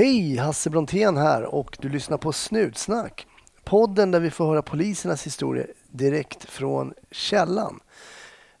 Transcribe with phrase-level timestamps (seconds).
[0.00, 3.26] Hej, Hasse Brontén här och du lyssnar på Snutsnack.
[3.64, 7.80] Podden där vi får höra polisernas historier direkt från källan.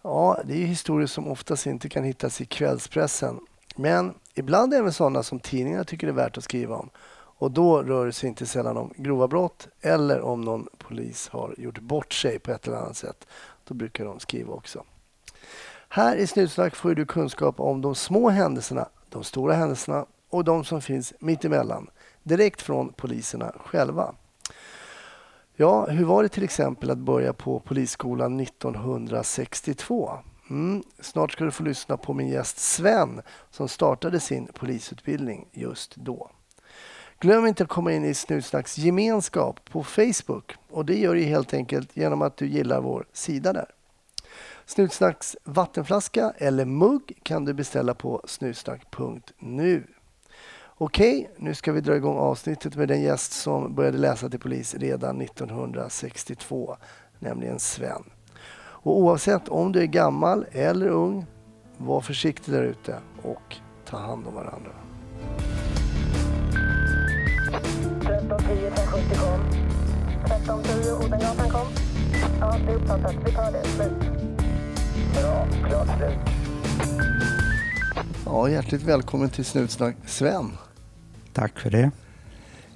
[0.02, 3.40] Ja, det är historier som oftast inte kan hittas i kvällspressen.
[3.76, 6.90] Men ibland även sådana som tidningarna tycker det är värt att skriva om.
[7.12, 11.54] Och då rör det sig inte sällan om grova brott eller om någon polis har
[11.58, 13.26] gjort bort sig på ett eller annat sätt.
[13.64, 14.84] Då brukar de skriva också.
[15.88, 20.64] Här i Snutsnack får du kunskap om de små händelserna, de stora händelserna och de
[20.64, 21.90] som finns mittemellan.
[22.22, 24.14] Direkt från poliserna själva.
[25.56, 30.18] Ja, hur var det till exempel att börja på Polisskolan 1962?
[30.50, 35.96] Mm, snart ska du få lyssna på min gäst Sven som startade sin polisutbildning just
[35.96, 36.30] då.
[37.18, 41.54] Glöm inte att komma in i Snutsnacks gemenskap på Facebook och det gör du helt
[41.54, 43.70] enkelt genom att du gillar vår sida där.
[44.66, 49.86] Snutsnacks vattenflaska eller mugg kan du beställa på snutsnack.nu.
[50.82, 54.74] Okej, nu ska vi dra igång avsnittet med den gäst som började läsa till polis
[54.74, 56.76] redan 1962,
[57.18, 58.02] nämligen Sven.
[58.58, 61.26] Och oavsett om du är gammal eller ung,
[61.78, 64.70] var försiktig där ute och ta hand om varandra.
[68.00, 69.40] 1310 570 kom.
[70.24, 71.66] 1310 Odengatan kom.
[72.40, 73.14] Ja, det är uppfattat.
[73.24, 73.64] Vi tar det.
[73.64, 73.92] Slut.
[75.14, 75.46] Bra.
[75.68, 76.18] Klart slut.
[78.26, 80.50] Ja, hjärtligt välkommen till Snutsnack Sven.
[81.32, 81.90] Tack för det.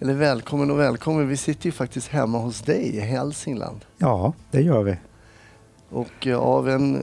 [0.01, 1.29] Eller välkommen och välkommen.
[1.29, 3.85] Vi sitter ju faktiskt hemma hos dig i Hälsingland.
[3.99, 4.97] Ja, det gör vi.
[5.91, 7.03] Och eh, av en eh,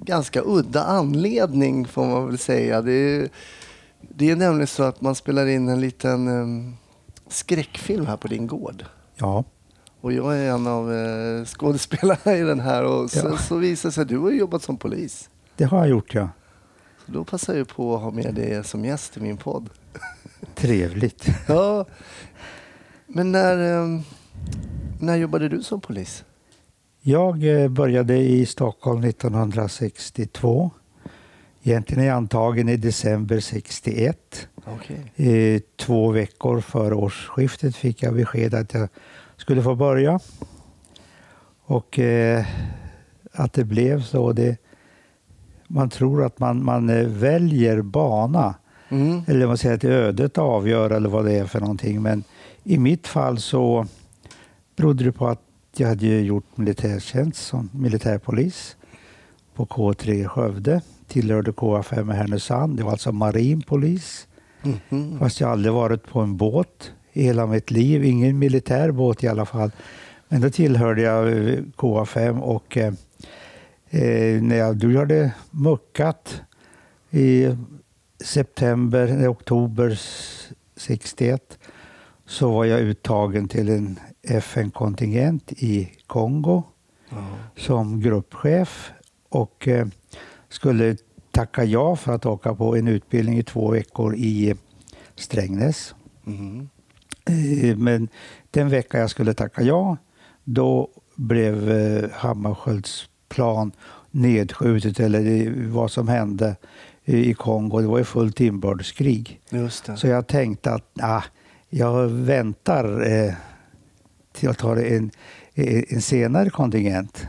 [0.00, 2.82] ganska udda anledning får man väl säga.
[2.82, 3.28] Det är,
[4.00, 6.76] det är nämligen så att man spelar in en liten um,
[7.28, 8.84] skräckfilm här på din gård.
[9.14, 9.44] Ja,
[10.00, 13.38] Och jag är en av uh, skådespelarna i den här och sen Ja.
[13.38, 15.30] så visar det sig att du har jobbat som polis.
[15.56, 16.28] det har jag gjort ja.
[17.06, 19.70] Så då passar jag på att ha med dig som gäst i min podd.
[20.56, 21.26] Trevligt.
[21.48, 21.86] Ja,
[23.06, 24.02] men när, um,
[25.00, 26.24] när jobbade du som polis?
[27.00, 30.70] Jag eh, började i Stockholm 1962.
[31.62, 34.48] Egentligen är jag antagen i december 61.
[34.64, 35.12] Okej.
[35.16, 38.88] Eh, Två veckor före årsskiftet fick jag besked att jag
[39.36, 40.20] skulle få börja.
[41.64, 42.46] Och eh,
[43.32, 44.32] att det blev så.
[44.32, 44.56] Det,
[45.68, 48.54] man tror att man, man eh, väljer bana.
[48.88, 49.22] Mm.
[49.26, 52.02] eller man säger att ödet avgör eller vad det är för någonting.
[52.02, 52.24] Men
[52.64, 53.86] i mitt fall så
[54.76, 55.40] berodde det på att
[55.76, 58.76] jag hade gjort militärtjänst som militärpolis
[59.54, 60.80] på K3 i Skövde.
[61.08, 62.76] Tillhörde KA5 i Härnösand.
[62.76, 64.26] Det var alltså marinpolis.
[64.62, 65.18] Mhm.
[65.18, 68.04] Fast jag aldrig varit på en båt i hela mitt liv.
[68.04, 69.70] Ingen militär båt i alla fall.
[70.28, 72.92] Men då tillhörde jag eh, KA5 och eh,
[73.90, 76.42] eh, när jag, du hade muckat
[77.10, 77.56] i
[78.24, 81.58] september, oktober s- 61
[82.26, 86.62] så var jag uttagen till en FN-kontingent i Kongo
[87.10, 87.16] Ja.
[87.56, 88.92] som gruppchef
[89.28, 89.86] och eh,
[90.48, 90.96] skulle
[91.30, 94.54] tacka ja för att åka på en utbildning i två veckor i
[95.14, 95.94] Strängnäs.
[96.24, 96.68] Mhm.
[97.26, 98.08] Eh, Men
[98.50, 99.96] den vecka jag skulle tacka ja,
[100.44, 103.72] då blev eh, Hammarskjölds plan
[104.10, 106.56] nedskjutet eller vad som hände
[107.06, 107.80] i Kongo.
[107.80, 109.40] Det var ju fullt inbördeskrig.
[109.96, 111.22] Så jag tänkte att ah,
[111.68, 113.32] jag väntar eh,
[114.32, 115.10] till jag tar en,
[115.88, 117.26] en senare kontingent.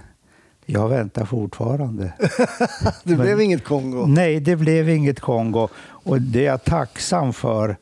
[0.66, 2.13] Jag väntar fortfarande.
[3.03, 4.05] det men- blev inget Kongo?
[4.07, 7.77] Nej, det blev inget Kongo och det är jag tacksam för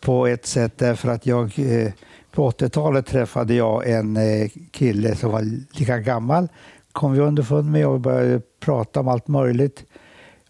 [0.00, 1.92] på ett sätt därför att jag eh,
[2.32, 5.42] på 80-talet träffade jag en eh, kille som var
[5.78, 6.48] lika gammal.
[6.92, 9.84] Kom vi underfund med och började prata om allt möjligt.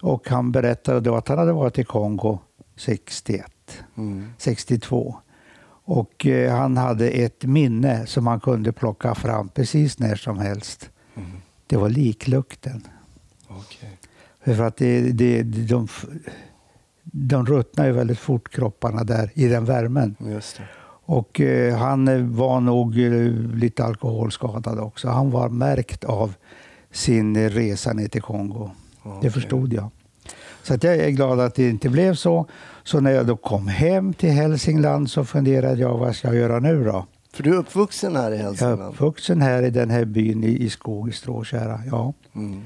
[0.00, 2.38] Och han berättade då att han hade varit i Kongo
[2.76, 3.52] 61,
[3.96, 4.32] Mm.
[4.38, 5.16] 62.
[5.84, 10.90] Och eh, han hade ett minne som han kunde plocka fram precis när som helst.
[11.14, 11.30] Mm.
[11.66, 12.82] Det var liklukten.
[13.48, 13.98] Okej.
[14.44, 15.88] För att det, det, de,
[17.02, 20.16] de ruttnar ju väldigt fort kropparna där i den värmen.
[20.18, 20.62] Just det.
[21.08, 23.10] Och eh, han var nog eh,
[23.54, 25.08] lite alkoholskadad också.
[25.08, 26.34] Han var märkt av
[26.90, 28.70] sin resa ner till Kongo.
[29.22, 29.90] Det förstod jag.
[30.62, 32.46] Så att jag är glad att det inte blev så.
[32.84, 36.58] Så när jag då kom hem till Hälsingland så funderade jag vad ska jag göra
[36.58, 37.06] nu då?
[37.32, 38.82] För du är uppvuxen här i Jag är Hälsingland?
[38.82, 41.80] uppvuxen här i den här byn i, i skog i Stråtjära.
[41.90, 42.12] Ja.
[42.34, 42.62] Mm.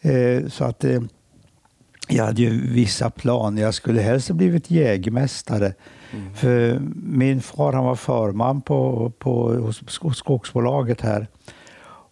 [0.00, 1.00] Eh, så att eh,
[2.08, 3.62] jag hade ju vissa planer.
[3.62, 5.74] Jag skulle helst ha blivit jägmästare.
[6.12, 6.34] Mm.
[6.34, 9.82] För min far han var förman på, på, hos
[10.16, 11.26] skogsbolaget här.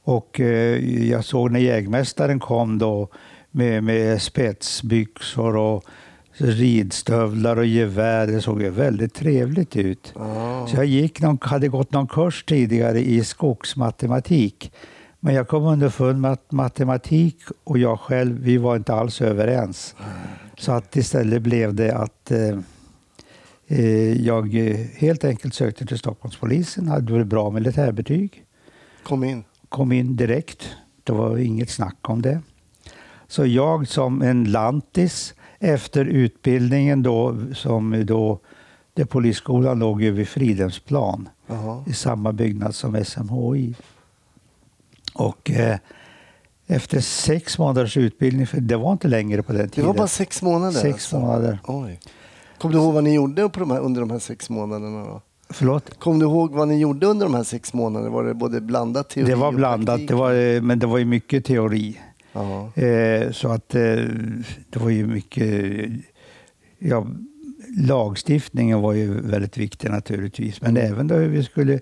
[0.05, 3.09] Och eh, jag såg när jägmästaren kom då
[3.57, 5.85] med, med spetsbyxor och
[6.33, 8.27] ridstövlar och gevär.
[8.27, 10.13] Det såg ju väldigt trevligt ut.
[10.15, 10.67] Ja.
[10.71, 14.73] Så jag gick någon, hade gått någon kurs tidigare i skogsmatematik.
[15.21, 19.95] Men jag kom underfund med att matematik och jag själv, vi var inte alls överens.
[20.59, 22.59] Så att istället blev det att eh,
[23.67, 24.55] eh, jag
[24.97, 28.45] helt enkelt sökte till Stockholmspolisen, hade väl bra militärbetyg
[29.03, 29.45] Kom in.
[29.69, 30.69] kom in direkt.
[31.05, 32.41] Det var inget snack om det.
[33.29, 38.39] Så jag som en lantis efter utbildningen då, som då,
[38.95, 41.29] där polisskolan låg ju vid Fridhemsplan
[41.87, 43.75] i samma byggnad som SMHI.
[45.15, 45.79] Och eh,
[46.67, 49.87] efter sex månaders utbildning, för det var inte längre på den Det tiden.
[49.87, 50.73] var bara sex månader?
[50.81, 51.19] Sex alltså.
[51.19, 51.59] månader.
[51.67, 52.01] Oj.
[52.59, 55.05] Kommer du ihåg vad ni gjorde på de här, under de här sex månaderna?
[55.05, 55.21] Då?
[55.51, 55.99] Förlåt?
[55.99, 58.11] Kom du ihåg vad ni gjorde under de här sex månaderna?
[58.11, 60.99] Var det både blandat teori Det var och blandat, det var, eh, men det var
[60.99, 62.01] ju mycket teori.
[62.37, 62.83] Ja.
[62.83, 63.81] Eh, så att eh,
[64.71, 65.91] det var ju mycket...
[66.79, 67.07] Ja,
[67.79, 70.61] lagstiftningen var ju väldigt viktig naturligtvis.
[70.63, 70.93] Men Mm.
[70.93, 71.81] även då hur, vi skulle,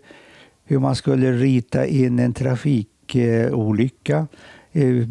[0.64, 4.26] hur man skulle rita in en trafikolycka.
[4.72, 5.06] Eh,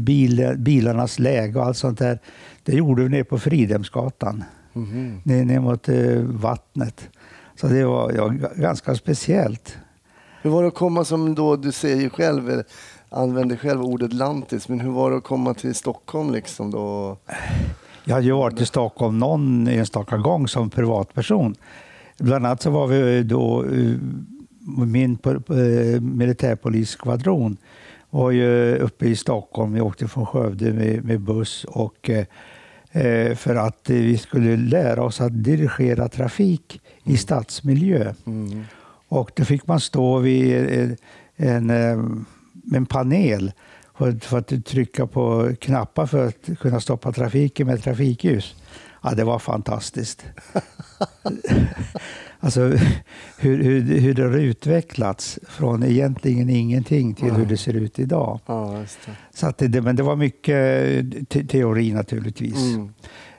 [0.00, 2.18] bil, bilarnas läge och allt sånt där.
[2.62, 4.44] Det gjorde vi nere på Fridhemsgatan.
[4.72, 5.20] Mhm.
[5.24, 5.88] Ner, ner mot
[6.40, 7.08] vattnet.
[7.56, 9.76] Så det var ja, ganska speciellt.
[10.42, 12.62] Hur var det att komma som då, du säger själv,
[13.10, 17.16] använder själv ordet lantis, men hur var det att komma till Stockholm liksom då?
[18.04, 21.54] Jag hade ju varit i Stockholm någon enstaka gång som privatperson.
[22.18, 23.96] Bland annat så var vi då, eh,
[24.86, 27.56] min eh, militärpolisskvadron
[28.10, 29.72] var ju uppe i Stockholm.
[29.72, 35.20] Vi åkte från Skövde med, med buss och eh, för att vi skulle lära oss
[35.20, 38.14] att dirigera trafik i stadsmiljö.
[38.26, 38.64] Mm.
[39.08, 40.96] Och då fick man stå vid
[41.36, 42.26] en, en,
[42.70, 43.52] eh, en panel
[44.20, 48.54] för, att trycka på knappar för att kunna stoppa trafiken med trafikljus.
[49.02, 50.24] Ja, det var fantastiskt.
[52.40, 52.60] alltså
[53.38, 58.40] hur, hur, hur det har utvecklats från egentligen ingenting till hur det ser ut idag.
[58.46, 59.12] Ja, det.
[59.34, 62.74] Så att det, men det var mycket te teori naturligtvis.
[62.74, 62.92] Mm.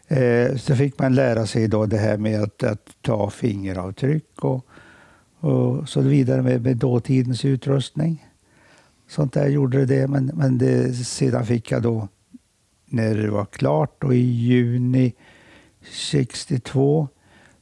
[0.07, 4.65] Eh, så fick man lära sig då det här med att, att ta fingeravtryck och,
[5.39, 8.27] och så vidare med, med dåtidens utrustning.
[9.11, 12.07] Sånt där gjorde det, men, men det, sedan fick jag då,
[12.85, 15.13] när det var klart, och i juni
[15.91, 17.07] 62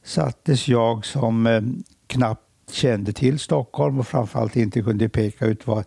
[0.04, 1.62] sattes jag som eh,
[2.06, 5.84] knappt kände till Stockholm och framförallt inte kunde peka ut var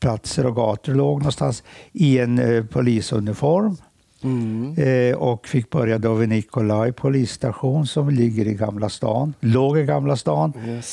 [0.00, 1.62] platser och gator låg någonstans
[1.92, 3.76] i en eh, polisuniform.
[4.24, 4.74] Mm.
[4.78, 9.34] Eh, och fick börja då vid Nikolaj polisstation som ligger i Gamla stan.
[9.40, 10.52] Låg i Gamla stan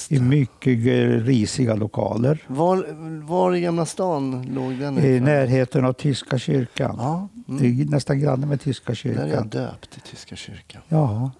[0.09, 2.43] i mycket eh, risiga lokaler.
[2.47, 2.85] Var,
[3.27, 4.99] var i Gamla stan låg den?
[5.05, 6.95] I närheten av Tyska kyrkan.
[6.99, 7.75] Ja, mm.
[7.89, 9.47] Nästan granne med Tyska där är jag kyrkan.
[9.49, 10.81] döpt i Tyska kyrkan.
[10.87, 11.31] Ja.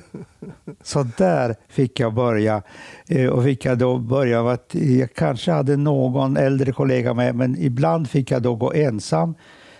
[0.82, 2.62] Så där fick jag börja.
[3.08, 7.34] Eh, Och fick jag då börja med att jag kanske hade någon äldre kollega med,
[7.34, 9.34] men ibland fick jag då gå ensam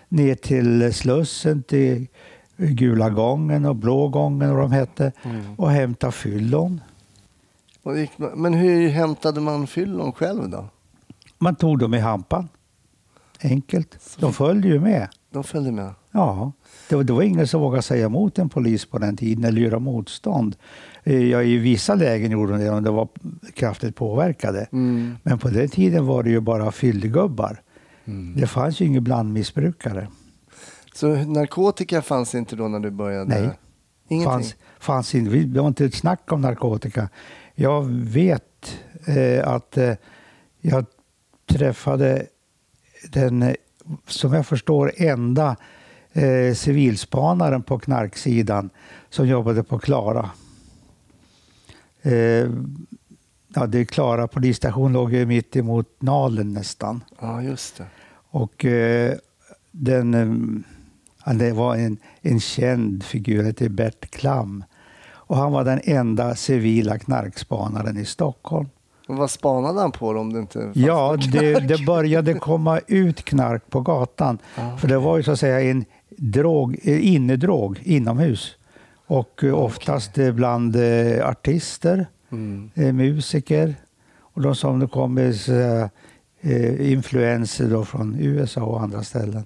[0.08, 2.06] ner till Slussen, till
[2.56, 5.42] Gula gången och Blå gången och de hette, Mm.
[5.56, 6.80] och hämta fyllon.
[8.34, 10.68] Men hur hämtade man fyllon själv då?
[11.38, 12.48] Man tog dem i hampan.
[13.42, 14.16] Enkelt.
[14.18, 15.08] De följde ju med.
[15.30, 15.94] De följde med?
[16.10, 16.52] Ja,
[16.88, 19.60] det var, det var ingen som vågade säga emot en polis på den tiden eller
[19.60, 20.56] göra motstånd.
[21.04, 23.08] Eh, Ja, I vissa lägen gjorde de det om de var
[23.54, 24.66] kraftigt påverkade.
[24.72, 25.16] Mm.
[25.22, 27.60] Men på den tiden var det ju bara fyllegubbar.
[28.06, 28.34] Mm.
[28.40, 30.08] Det fanns ju ingen blandmissbrukare.
[30.94, 33.24] Så narkotika fanns inte då när du började?
[33.40, 33.50] Nej.
[34.08, 34.30] Ingenting?
[34.32, 37.08] Fanns, fanns inte, vi- det var inte ett snack om narkotika.
[37.54, 39.94] Jag vet eh, att eh,
[40.60, 40.86] jag
[41.46, 42.26] träffade
[43.12, 43.54] den, eh,
[44.06, 45.56] som jag förstår, enda
[46.12, 48.70] eh, civilspanaren på knarksidan
[49.10, 50.30] som jobbade på Klara.
[52.02, 52.50] Eh,
[53.54, 57.04] ja, det Klara polisstation låg ju mitt emot Nalen nästan.
[57.20, 57.86] Ja, just det.
[58.36, 59.14] Och eh,
[59.72, 60.14] den,
[61.26, 64.64] eh, det var en, en känd figur, hette Bert Klam.
[65.08, 68.68] Och han var den enda civila knarkspanaren i Stockholm.
[69.08, 73.24] Men vad spanade han på om det inte fanns Ja, det, det började komma ut
[73.24, 74.38] knark på gatan.
[74.56, 74.76] Ja.
[74.76, 75.84] För det var ju så att säga en
[76.16, 78.56] drog, eh, innedrog inomhus.
[79.06, 82.70] Och eh, oftast eh, bland eh, artister, Mm.
[82.74, 83.74] eh, musiker
[84.20, 85.34] och de som det kom med
[86.46, 89.44] eh, influenser då från USA och andra ställen.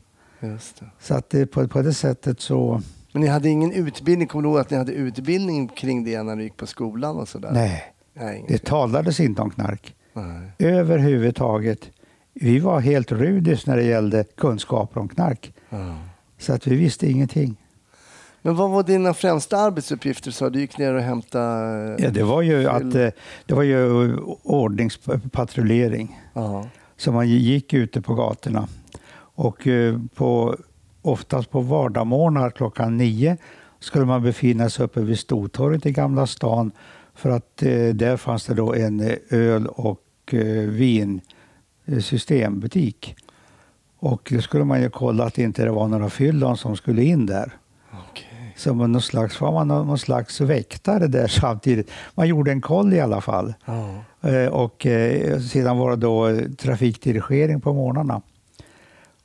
[1.00, 4.28] Så att det, på, på det sättet så, Men ni hade ingen utbildning?
[4.28, 7.28] Kommer du ihåg att ni hade utbildning kring det när du gick på skolan och
[7.28, 7.50] sådär?
[7.52, 10.50] nej, Nej, det talades inte om knark Nej.
[10.58, 11.90] överhuvudtaget.
[12.34, 15.52] Vi var helt rudis när det gällde kunskaper om knark.
[15.68, 15.96] Ja.
[16.38, 17.56] Så att vi visste ingenting.
[18.42, 20.30] Men vad var dina främsta arbetsuppgifter?
[20.30, 21.96] Så du gick ner och hämtade...
[21.98, 23.08] Ja, det var ju att eh,
[23.46, 26.20] det var ju ordningspatrullering.
[26.34, 26.66] Ja.
[27.00, 28.68] Så man gick ute på gatorna.
[29.16, 30.56] Och eh, på,
[31.02, 33.36] oftast på vardagsmorgnar klockan nio
[33.78, 36.72] skulle man befinna sig uppe vid Stortorget i Gamla stan
[37.14, 40.68] för att eh, där fanns det då en eh, öl och eh.
[40.80, 41.20] eh
[43.98, 47.26] och då skulle man ju kolla att inte det var några fyllon som skulle in
[47.26, 47.52] där.
[48.66, 51.90] Man någon slags, var man någon slags väktare där samtidigt.
[52.14, 53.54] Man gjorde en koll i alla fall.
[54.22, 58.22] Eh, Och eh, sedan var det då eh, trafikdirigering på morgnarna.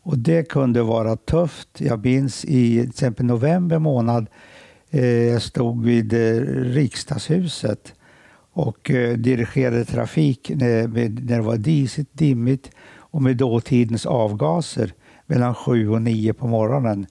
[0.04, 1.68] Och det kunde vara tufft.
[1.77, 4.27] Jag minns i till exempel november månad,
[5.32, 6.13] jag stod vid
[6.74, 7.94] riksdagshuset
[8.54, 14.94] och dirigerade trafik när det var disigt, dimmigt och med dåtidens avgaser
[15.25, 17.06] mellan sju och nio på morgonen.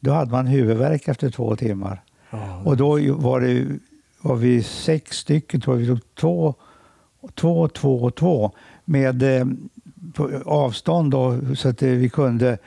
[0.00, 2.02] Då hade man huvudvärk efter två timmar.
[2.30, 2.62] Ja.
[2.64, 3.66] Och då var, det,
[4.20, 6.54] var vi sex stycken, tror jag, vi tog två,
[7.34, 8.52] två, två och två
[8.84, 9.46] med eh,
[10.44, 12.58] avstånd då, så att eh, vi kunde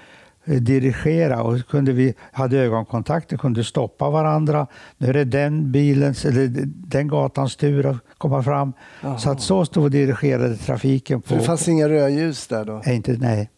[0.45, 4.67] eh, dirigera och kunde vi hade ögonkontakt och kunde stoppa varandra.
[4.97, 8.73] Nu är det den bilens eller den gatans tur att komma fram.
[9.01, 9.17] Jaha.
[9.17, 11.21] Så att så stod och dirigerade trafiken.
[11.21, 12.81] På, För det fanns inga rödljus där då?
[12.85, 13.49] Nej, inte, nej.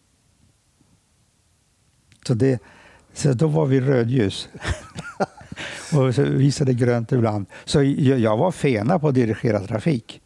[2.26, 2.60] Så, det,
[3.16, 4.48] så då var vi rödljus.
[5.92, 7.46] och så visade grönt ibland.
[7.64, 10.20] Så jag, var fena på att dirigera trafik.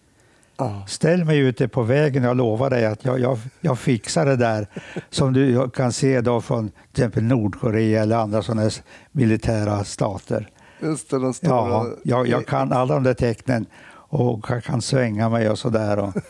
[0.56, 0.84] Ja.
[0.86, 4.66] Ställ mig ute på vägen, jag lovar dig att jag, jag, jag fixar det där.
[5.10, 8.70] Som du kan se då från till exempel Nordkorea eller andra sådana
[9.12, 10.48] militära stater.
[10.82, 13.66] Just det, de står Ja, jag, jag kan alla de där tecknen
[14.10, 16.12] och jag kan svänga mig och sådär.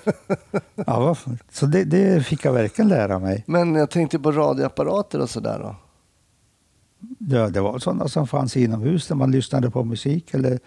[0.87, 1.17] Ja,
[1.51, 3.45] så det, det fick jag verkligen lära mig.
[3.47, 5.77] Men jag tänkte på radioapparater och sådär då?
[7.19, 10.35] Ja, det var sådana som fanns inomhus där man lyssnade på musik.
[10.35, 10.59] Eller,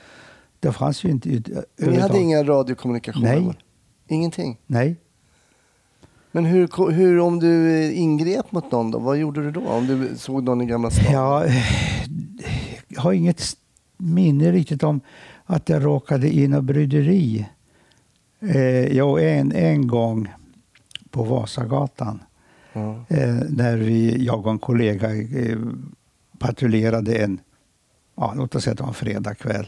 [0.60, 1.30] det fanns ju inte...
[1.30, 2.22] Ni hade överhuvudtaget.
[2.22, 3.40] inga radiokommunikationer?
[3.40, 3.58] Nej.
[4.08, 4.58] Ingenting?
[4.68, 4.96] Nej.
[6.32, 9.00] Men hur, hur, om du eh, ingrep mot någon då?
[9.00, 9.68] Vad gjorde du då?
[9.68, 11.14] Om du såg någon i Gamla stan?
[11.14, 11.50] Jag
[12.98, 13.44] har inget
[13.98, 15.02] minne riktigt om
[15.46, 17.48] att jag råkade in och bryderi.
[18.40, 20.32] Eh, jag en, en gång
[21.10, 22.20] på Vasagatan
[22.74, 23.06] Ja.
[23.10, 25.58] eh, när vi, jag och en kollega eh,
[26.48, 27.40] patrullerade en,
[28.16, 29.68] ja, låt oss säga att det var en fredagkväll.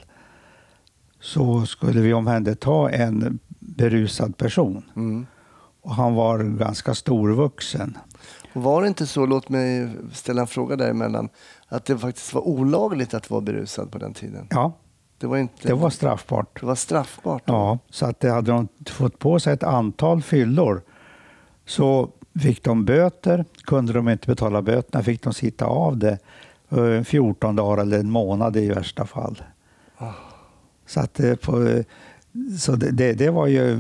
[1.20, 4.84] Så skulle vi omhänderta en berusad person.
[4.96, 5.26] Mm.
[5.82, 7.98] Och han var ganska storvuxen.
[8.54, 11.30] Och Var det inte så, låt mig ställa en fråga däremellan,
[11.68, 14.48] att det faktiskt var olagligt att vara berusad på den tiden?
[14.50, 14.74] Ja,
[15.18, 16.60] Det var, inte, det var straffbart.
[16.60, 17.44] det var straffbart?
[17.46, 17.54] då?
[17.54, 20.82] Ja, så att det hade de fått på sig ett antal fyllor
[21.66, 22.10] så
[22.42, 23.46] fick de böter.
[23.64, 26.20] Kunde de inte betala böterna fick de sitta av det
[27.06, 29.42] 14 dagar eller en månad i värsta fall.
[29.98, 30.12] Ah.
[30.86, 31.84] Så, att det, på,
[32.60, 33.80] så det, det, det var ju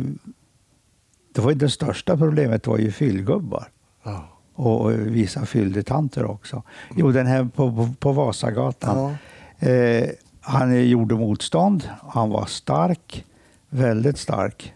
[1.35, 3.67] det var ju det största problemet var ju fyllgubbar
[4.03, 4.27] Ja.
[4.53, 6.63] och vissa fylldetanter också.
[6.95, 9.15] Jo, den här på, på, på Vasagatan.
[9.59, 9.67] Ja.
[9.69, 10.09] Eh,
[10.41, 11.89] han gjorde motstånd.
[12.13, 13.25] Han var stark,
[13.69, 14.73] väldigt stark.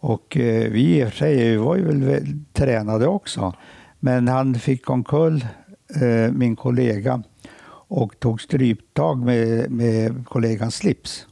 [0.00, 3.54] Och eh, vi i och för sig var ju väl väl tränade också.
[4.00, 5.46] Men han fick omkull
[6.00, 7.22] eh, min kollega
[7.88, 11.26] och tog stryptag med, med kollegans slips.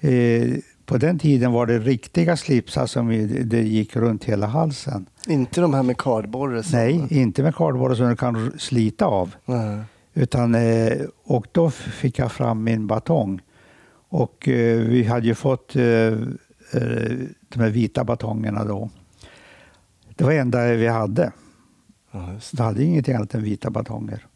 [0.00, 0.48] Eh,
[0.86, 5.06] på den tiden var det riktiga slipsar som i- det gick runt hela halsen.
[5.28, 6.62] Inte de här med kardborre?
[6.62, 9.34] som- Nej, inte med kardborre som du kan slita av.
[9.44, 9.80] Nej.
[10.14, 10.92] Utan, eh,
[11.24, 13.40] och då fick jag fram min batong.
[14.08, 18.90] Och vi hade ju fått de här vita batongerna då.
[20.16, 21.32] Det var det enda vi hade.
[22.12, 22.28] Ja.
[22.52, 24.26] Vi hade ingenting annat än vita batonger.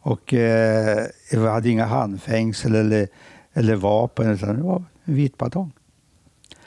[0.00, 3.08] Och eh, vi hade inga handfängsel eller,
[3.52, 5.72] eller vapen, utan det var en vit batong.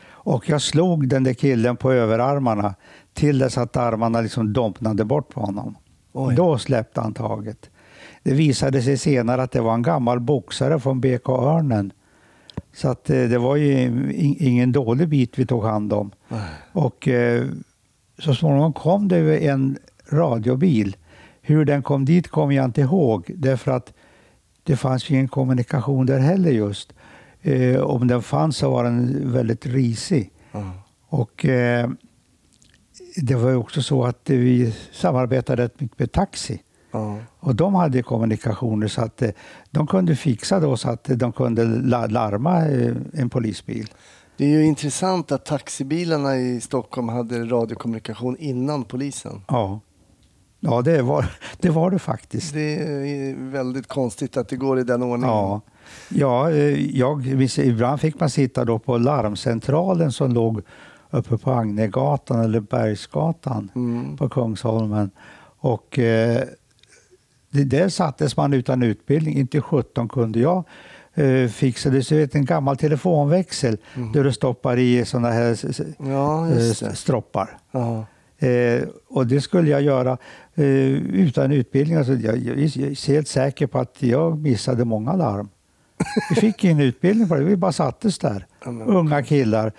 [0.07, 2.75] Och jag slog den där killen på överarmarna
[3.13, 5.75] till dess att armarna liksom dompnade bort på honom.
[6.13, 6.35] Oj.
[6.35, 7.69] Då släppte han taget.
[8.23, 11.91] Det visade sig senare att det var en gammal boxare från BK Örnen.
[12.73, 13.81] Så att eh, det var ju
[14.13, 16.11] in- ingen dålig bit vi tog hand om.
[16.71, 17.45] Och eh,
[18.19, 19.77] så småningom kom det ju en
[20.09, 20.95] radiobil.
[21.41, 23.93] Hur den kom dit kommer jag inte ihåg därför att
[24.63, 26.93] det fanns ju ingen kommunikation där heller just.
[27.41, 30.31] Eh, om den fanns så var den väldigt risig.
[30.51, 30.71] Ja.
[31.07, 31.89] Och eh,
[33.17, 36.61] det var ju också så att vi samarbetade rätt mycket med taxi.
[36.91, 37.17] Ja.
[37.39, 39.29] Och de hade kommunikationer så att eh,
[39.71, 43.87] de kunde fixa då så att de kunde la- larma eh, en polisbil.
[44.37, 49.41] Det är ju intressant att taxibilarna i Stockholm hade radiokommunikation innan polisen.
[49.47, 49.79] Ja.
[50.59, 51.25] Ja, det var
[51.59, 52.53] det, var det faktiskt.
[52.53, 55.35] Det är väldigt konstigt att det går i den ordningen.
[55.35, 55.61] Ja,
[56.09, 57.25] ja eh, jag,
[57.57, 60.61] ibland fick man sitta då på larmcentralen som låg
[61.11, 64.17] uppe på Agnegatan eller Bergsgatan Mm.
[64.17, 65.11] på Kungsholmen.
[65.59, 66.43] Och eh,
[67.49, 69.37] där sattes man utan utbildning.
[69.37, 70.63] Inte 17 kunde jag
[71.15, 72.03] eh, fixa det.
[72.03, 73.77] Så du vet, en gammal telefonväxel
[74.13, 75.57] där du stoppar i sådana här
[76.09, 77.57] Ja, eh, stroppar.
[78.37, 80.17] Eh, och det skulle jag göra
[80.55, 81.97] eh, utan utbildning.
[81.97, 85.49] Alltså, jag, jag är helt säker på att jag missade många larm.
[86.29, 88.45] Vi fick ingen utbildning på det, vi bara sattes där.
[88.65, 89.71] Unga killar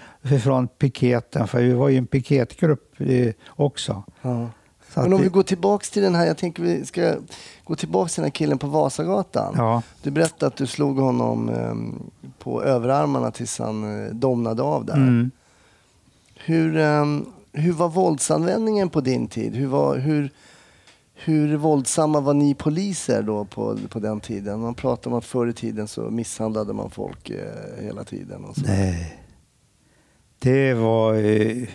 [0.42, 4.02] från piketen, för vi var ju en piketgrupp eh, också.
[4.22, 4.50] Ja.
[5.02, 7.14] Men om vi det- går tillbaks till den här, jag tänker vi ska
[7.64, 9.54] gå tillbaks till den här killen på Vasagatan.
[9.56, 12.02] Ja, Du berättade att du slog honom ehm,
[12.38, 14.94] på överarmarna tills han eh, domnade av där.
[14.94, 15.30] mm.
[16.34, 19.54] Hur, ehm, hur var våldsanvändningen på din tid?
[19.54, 20.30] Hur, var, hur,
[21.14, 24.60] hur våldsamma var ni poliser då på, på den tiden?
[24.60, 28.44] Man pratar om att förr i tiden så misshandlade man folk eh, hela tiden.
[28.44, 28.62] Och så.
[28.66, 29.22] nej.
[30.38, 31.14] Det var...
[31.14, 31.68] Eh,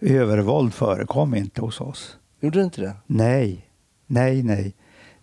[0.00, 2.16] övervåld förekom inte hos oss.
[2.42, 2.94] Gjorde det inte det?
[3.06, 3.66] Nej,
[4.06, 4.74] nej, nej.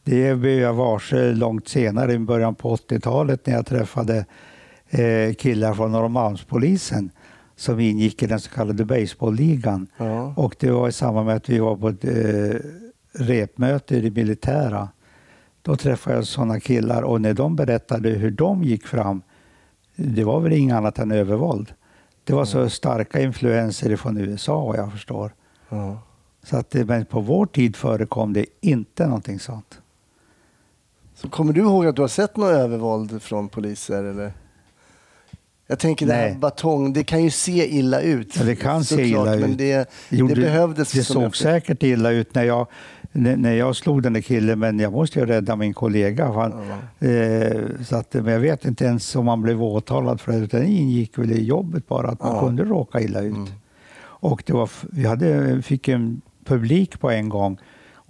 [0.03, 4.25] Det blev jag varse långt senare, i början på 80-talet, när jag träffade
[4.89, 7.11] eh, killar från Norrmalmspolisen
[7.55, 9.87] som ingick i den så kallade baseballligan.
[9.97, 10.33] Ja.
[10.37, 12.59] Och det var i samband med att vi var på ett eh,
[13.11, 14.89] repmöte i det militära.
[15.61, 19.21] Då träffade jag sådana killar och när de berättade hur de gick fram,
[19.95, 21.73] det var väl inget annat än övervåld.
[22.23, 25.31] Det var så starka influenser från USA vad jag förstår.
[25.69, 26.01] Ja.
[26.49, 29.79] Så att, det- men på vår tid förekom det inte någonting sånt.
[31.15, 34.03] Så kommer du ihåg att du har sett något övervåld från poliser?
[34.03, 34.33] Eller?
[35.67, 36.37] Jag tänker det här Nej.
[36.39, 38.35] batong, det kan ju se illa ut.
[38.37, 39.57] Ja, det kan se illa men ut.
[39.57, 40.91] det, Jo, det behövdes.
[40.91, 42.67] Det såg säkert illa ut när jag,
[43.11, 46.27] när jag slog den där killen, men jag måste ju rädda min kollega.
[46.31, 46.53] Han,
[46.99, 50.59] eh, så att, men jag vet inte ens om han blev åtalad för det, utan
[50.59, 52.41] det ingick väl i jobbet bara att man Ja.
[52.41, 53.35] kunde råka illa ut.
[53.35, 53.47] Mm.
[54.21, 57.59] Och det var, vi hade, fick en publik på en gång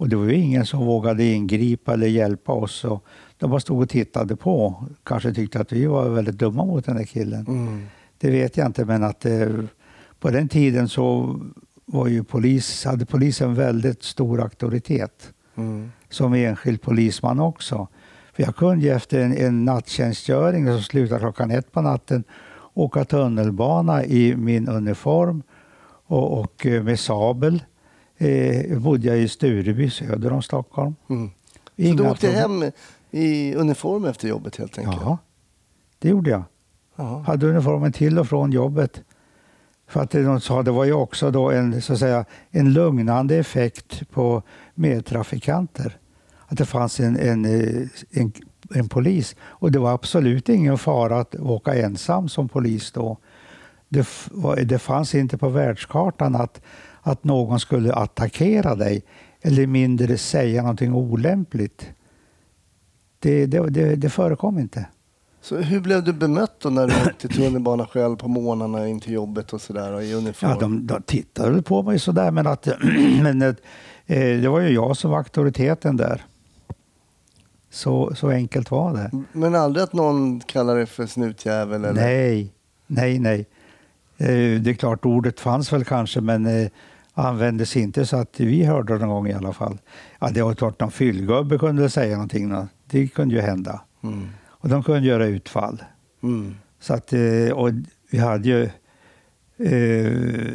[0.00, 2.84] och det var ju ingen som vågade ingripa eller hjälpa oss.
[2.84, 3.04] Och
[3.38, 4.84] de bara stod och tittade på.
[5.04, 7.46] Kanske tyckte att vi var väldigt dumma mot den där killen.
[7.46, 7.86] Mm.
[8.18, 9.48] Det vet jag inte, men att eh,
[10.20, 11.36] på den tiden så
[11.86, 15.32] var ju polis, hade polisen väldigt stor auktoritet.
[15.56, 15.92] Mm.
[16.08, 17.88] Som enskild polisman också.
[18.32, 22.24] För jag kunde ju efter en, en nattjänstgöring som slutade klockan ett på natten
[22.74, 25.42] åka tunnelbana i min uniform
[26.06, 27.62] och, och eh, med sabel.
[28.22, 30.94] Eh, bodde jag i Stureby söder om Stockholm.
[31.10, 31.30] Mm.
[31.76, 32.64] Så du åkte hem
[33.10, 34.96] i uniform efter jobbet helt enkelt?
[35.00, 35.18] Ja,
[35.98, 36.42] det gjorde jag.
[36.96, 37.18] Ja.
[37.26, 39.02] hade uniformen till och från jobbet.
[39.86, 43.36] För att de sa, det var ju också då en, så att säga, en lugnande
[43.36, 44.42] effekt på
[44.74, 45.98] medtrafikanter.
[46.46, 48.32] Att det fanns en, en, eh, en,
[48.74, 49.36] en polis.
[49.42, 53.16] Och det var absolut ingen fara att åka ensam som polis då.
[53.88, 54.06] Det,
[54.64, 56.60] det fanns inte på världskartan att,
[57.02, 59.02] att någon skulle attackera dig
[59.42, 61.90] eller mindre säga någonting olämpligt.
[63.18, 64.86] Det, det, det, det förekom inte.
[65.42, 69.52] Så hur blev du bemött när du åkte tunnelbana själv på morgnarna in till jobbet
[69.52, 70.50] och sådär i uniform?
[70.50, 72.68] Ja, de, de tittade väl på mig sådär, men, att,
[73.22, 73.54] men eh,
[74.06, 76.24] det var ju jag som var auktoriteten där.
[77.70, 79.10] Så, så enkelt var det.
[79.32, 81.84] Men aldrig att någon kallar dig för snutjävel?
[81.84, 82.02] Eller?
[82.02, 82.52] Nej,
[82.86, 83.46] nej, nej.
[84.16, 86.68] Eh, Det är klart, ordet fanns väl kanske, men eh,
[87.14, 89.78] användes inte så att vi hörde någon gång i alla fall.
[90.18, 92.48] Ja, det var klart, någon fyllgubbe kunde säga någonting.
[92.48, 92.68] nå.
[92.86, 93.80] Det kunde ju hända.
[94.02, 94.28] Mm.
[94.46, 95.82] Och de kunde göra utfall.
[96.22, 96.54] Mm.
[96.80, 97.70] Så att, eh, och
[98.10, 98.62] vi hade ju,
[99.66, 100.52] eh,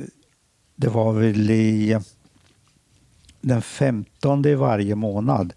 [0.76, 2.00] det var väl i
[3.42, 5.54] den 15 i varje månad,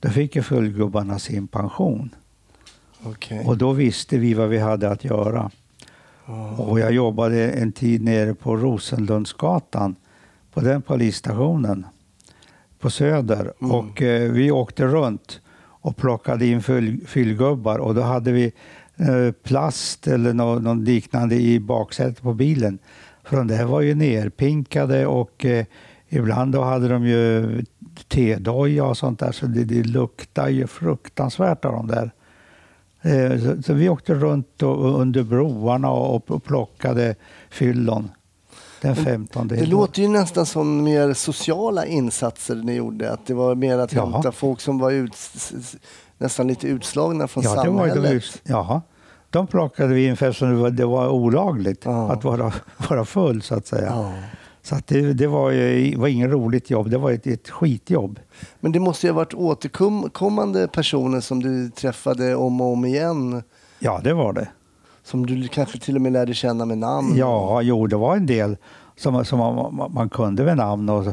[0.00, 2.14] då fick ju fullgubbarna sin pension.
[3.02, 3.44] Okej.
[3.46, 5.50] Och då visste vi vad vi hade att göra.
[6.26, 6.56] Ja.
[6.56, 9.96] Och jag jobbade en tid nere på Rosenlundsgatan,
[10.52, 11.86] på den polisstationen
[12.78, 13.52] på Söder.
[13.60, 13.72] Mm.
[13.72, 15.40] Och eh, vi åkte runt
[15.82, 18.52] och plockade in fyll, fyllgubbar och då hade vi
[18.96, 22.78] eh, plast eller nå, någon liknande i baksätet på bilen.
[23.24, 25.64] För de där var ju nerpinkade och eh,
[26.08, 27.64] ibland då hade de ju
[28.08, 32.10] tedoja och sånt där så det, det luktade ju fruktansvärt av de där.
[33.02, 37.14] Eh, Så, så vi åkte runt och, under broarna och, och plockade
[37.50, 38.08] fyllon
[38.80, 39.48] den 15.
[39.48, 43.12] Det låter ju nästan som mer sociala insatser ni gjorde.
[43.12, 44.06] Att det var mer att Ja.
[44.06, 45.12] hämta folk som var ut,
[46.18, 48.40] nästan lite utslagna från ja, det var samhället.
[48.44, 48.82] de, jaha.
[49.30, 52.12] de plockade vi in för eftersom det var, det var olagligt Ja.
[52.12, 52.52] att vara,
[52.90, 53.86] vara full så att säga.
[53.86, 54.12] Ja.
[54.62, 58.20] Så att det, det var, ju, var ingen roligt jobb, det var ett, ett skitjobb.
[58.60, 63.42] Men det måste ju ha varit återkommande personer som du träffade om och om igen.
[63.78, 64.48] Ja, det var det.
[65.10, 67.16] Som du kanske till och med lärde känna med namn.
[67.16, 68.56] Ja, jo, det var en del
[68.96, 70.88] som, som man, man- kunde med namn.
[70.88, 71.06] Och,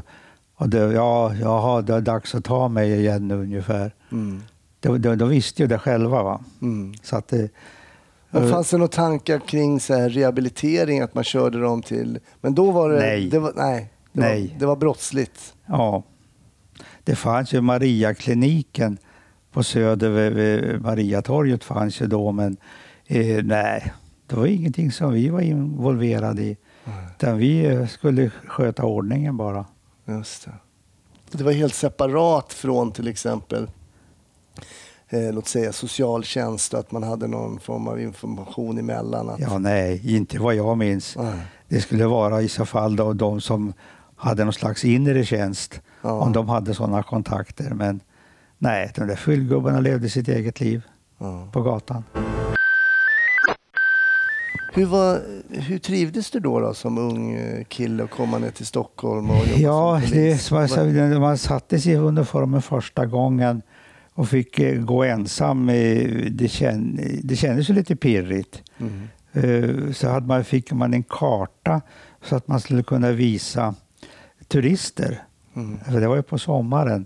[0.55, 3.95] och det, ja, jaha, det är dags att ta mig igen nu ungefär.
[4.12, 4.41] Mm.
[4.79, 6.23] De, de, de visste ju det själva.
[6.23, 6.41] Va?
[6.62, 6.93] Mm.
[7.03, 7.49] Så att det,
[8.29, 12.19] Men fanns det några tankar kring så här rehabilitering, att man körde dem till...
[12.41, 12.99] Men då var det...
[12.99, 13.29] Nej.
[13.29, 14.47] Det var, nej, det, Nej.
[14.47, 15.53] Var, det var brottsligt.
[15.65, 16.03] ja,
[17.03, 18.97] det fanns ju Mariakliniken
[19.51, 22.57] på Söder vid, vid Mariatorget fanns ju då, men
[23.07, 23.93] eh, nej,
[24.27, 26.57] det var ingenting som vi var involverade i.
[27.15, 29.65] Utan vi eh, skulle sköta ordningen bara.
[30.05, 30.51] Just det.
[31.37, 33.69] Det var helt separat från till exempel
[35.09, 39.29] eh, låt säga socialtjänst att man hade någon form av information emellan.
[39.29, 41.15] Att, Ja, nej, inte vad jag minns.
[41.17, 41.39] Nej.
[41.67, 43.73] Det skulle vara i så fall då de som
[44.15, 46.11] hade någon slags inre tjänst, Ja.
[46.11, 47.69] om de hade sådana kontakter.
[47.73, 47.99] Men
[48.57, 50.81] nej, de där fyllgubbarna levde sitt eget liv
[51.19, 51.47] Ja.
[51.51, 52.03] på gatan.
[54.77, 58.65] Hur, var, hur trivdes du då, då som ung eh, kille och komma ner till
[58.65, 63.05] Stockholm och Ja, som det, som jag sa, när man satte sig i uniformen första
[63.05, 63.61] gången
[64.13, 65.67] och fick eh, gå ensam,
[66.31, 68.63] det, känn, det kändes ju lite pirrigt.
[68.77, 69.07] Mm.
[69.33, 71.81] Eh, Så hade man, fick man en karta
[72.23, 73.75] så att man skulle kunna visa
[74.47, 75.23] turister.
[75.55, 75.79] Mm.
[75.91, 77.05] För det var ju på sommaren.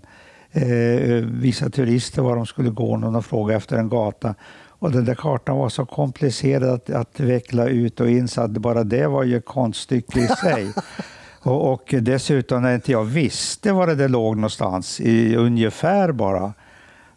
[0.52, 4.34] Eh, visa turister var de skulle gå när de frågade efter en gata.
[4.82, 8.50] Och den där kartan var så komplicerad att, att veckla ut och in så att
[8.50, 10.72] bara det var ju konststycke i sig.
[11.42, 16.52] och, och dessutom när inte jag visste var det där låg någonstans, i, ungefär bara.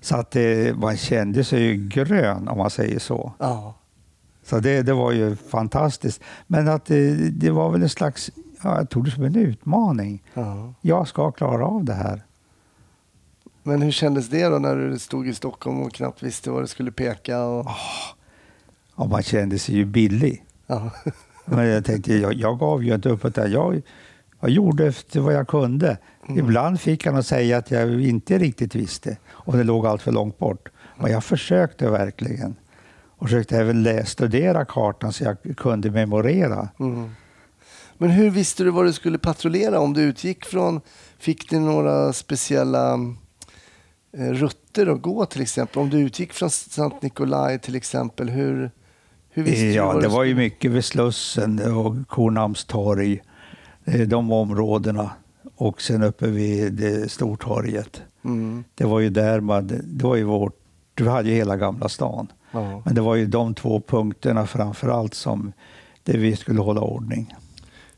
[0.02, 3.34] Så att det, man kände sig ju grön om man säger så.
[3.40, 3.76] Ja.
[4.44, 6.22] Så det, det var ju fantastiskt.
[6.48, 8.32] Men att det, det var väl en slags,
[8.64, 10.24] ja, jag tog det som en utmaning.
[10.34, 10.74] Ja.
[10.82, 12.24] Jag ska klara av det här.
[13.68, 16.68] Men hur kändes det då när du stod i Stockholm och knappt visste vad du
[16.68, 17.44] skulle peka?
[17.44, 17.68] Och...
[18.96, 20.46] Och man kände sig ju billig.
[20.68, 20.92] Ja.
[21.46, 23.48] Men jag tänkte, jag, jag gav ju inte upp det.
[23.48, 23.82] Jag,
[24.42, 25.98] jag gjorde efter vad jag kunde.
[26.30, 30.12] Ibland fick han att säga att jag inte riktigt visste och det låg allt för
[30.12, 30.70] långt bort.
[30.98, 32.56] Men jag försökte verkligen.
[33.18, 36.70] Och försökte även studera kartan så jag kunde memorera.
[36.80, 37.10] Mm.
[37.98, 40.82] Men hur visste du vad du skulle patrullera om du utgick från?
[41.20, 42.98] Fick du några speciella
[44.18, 45.82] rutter att gå till exempel?
[45.82, 48.72] Om du utgick från Sankt Nikolaj till exempel, hur,
[49.30, 53.22] hur visste du Ja, det var ju mycket vid Slussen och Kornhamnstorg,
[53.86, 55.12] eh, de områdena.
[55.56, 58.02] Och sen uppe vid eh, Stortorget.
[58.26, 58.64] Mm.
[58.76, 60.60] Det var ju där man, det var ju vårt,
[60.96, 62.28] vi hade ju hela Gamla stan.
[62.52, 62.82] Ja.
[62.86, 65.54] Men det var ju de två punkterna framför allt som
[66.04, 67.36] där vi skulle hålla ordning.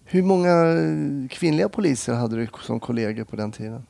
[0.03, 3.85] Hur många eh, kvinnliga poliser hade du som kollegor på den tiden?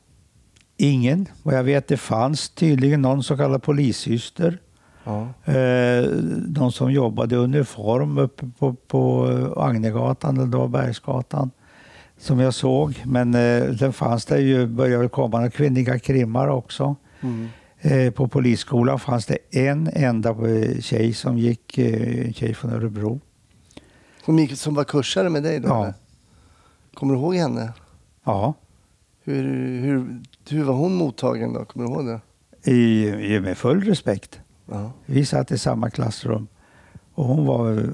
[0.77, 4.59] Ingen, vad jag vet, det fanns tydligen någon så kallad polissyster.
[5.03, 5.51] Ja.
[5.53, 6.03] Eh,
[6.47, 9.25] de som jobbade i uniform uppe på, på
[9.57, 11.51] Agnegatan eller då Bergsgatan.
[12.17, 13.03] Som jag såg.
[13.05, 16.95] Men eh, sen fanns det ju, började komma några kvinnliga krimmar också.
[17.21, 17.49] Mm.
[17.81, 20.35] Eh, på polisskolan fanns det en enda
[20.81, 23.19] tjej som gick, en tjej från Örebro.
[24.25, 25.67] Som, gick, som var kursare med dig då?
[25.67, 25.83] Ja.
[25.83, 25.93] eller?
[26.93, 27.73] Kommer du ihåg henne?
[28.23, 28.53] Ja,
[29.23, 29.43] Hur,
[29.81, 31.65] hur, hur var hon mottagen då?
[31.65, 32.21] Kommer du ihåg det?
[32.71, 34.39] i, i, med full respekt.
[34.71, 34.91] Ja.
[35.05, 36.47] Vi satt i samma klassrum
[37.13, 37.89] och hon var,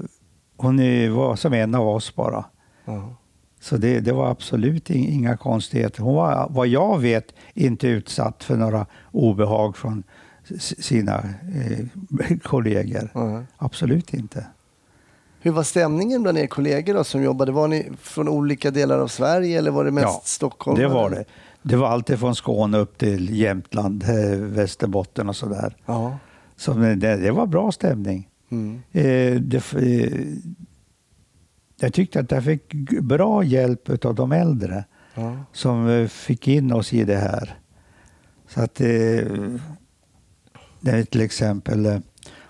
[0.56, 0.76] hon
[1.14, 2.44] var som en av oss bara.
[2.84, 3.16] Ja.
[3.60, 6.02] Så det, det var absolut in- inga konstigheter.
[6.02, 10.02] Hon var, vad jag vet, inte utsatt för några obehag från
[10.60, 11.14] sina
[11.54, 13.10] eh, kollegor.
[13.14, 13.42] Ja.
[13.56, 14.46] Absolut inte.
[15.40, 17.52] Hur var stämningen bland er kollegor då, som jobbade?
[17.52, 20.78] Var ni från olika delar av Sverige eller var det mest Ja, Stockholm?
[20.78, 21.24] Det var det.
[21.66, 25.76] Det var allt från Skåne upp till Jämtland, eh, Västerbotten och sådär.
[25.86, 26.18] Ja.
[26.56, 28.28] Så det, det var bra stämning.
[28.50, 28.82] Mm.
[28.92, 30.20] Eh, det, eh,
[31.80, 35.36] jag tyckte att jag fick bra hjälp av de äldre Ja.
[35.52, 37.58] som eh, fick in oss i det här.
[38.48, 38.86] Så att eh,
[40.80, 41.98] när vi till exempel eh,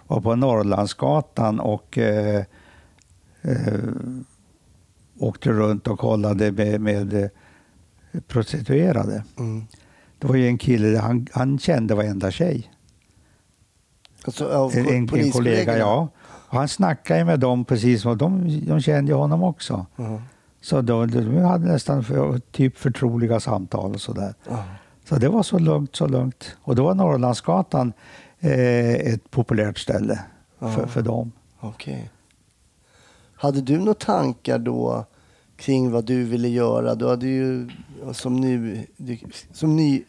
[0.07, 1.98] var på Norrlandsgatan och
[5.18, 7.31] åkte runt och kollade med, med
[8.20, 9.24] prostituerade.
[9.38, 9.66] Mm.
[10.18, 12.70] Det var ju en kille, han, han kände varenda tjej.
[14.24, 16.09] Alltså, ja, En, en, kollega, ja.
[16.24, 19.87] Och han snackade med dem precis som de, de kände honom också.
[19.96, 20.22] Ja.
[20.61, 24.35] Så de, de hade nästan för, typ förtroliga samtal och sådär.
[24.48, 24.64] Ja.
[25.09, 26.57] Så det var så lugnt, så lugnt.
[26.62, 27.92] Och då var Norrlandsgatan
[28.40, 30.20] eh, ett populärt ställe
[30.59, 30.87] för, Ja.
[30.87, 31.33] för dem.
[31.61, 32.11] Okej.
[33.37, 35.05] Hade du några tankar då
[35.56, 36.94] kring vad du ville göra.
[36.94, 37.70] Du hade ju
[38.12, 39.18] som, du-
[39.52, 40.02] som ny,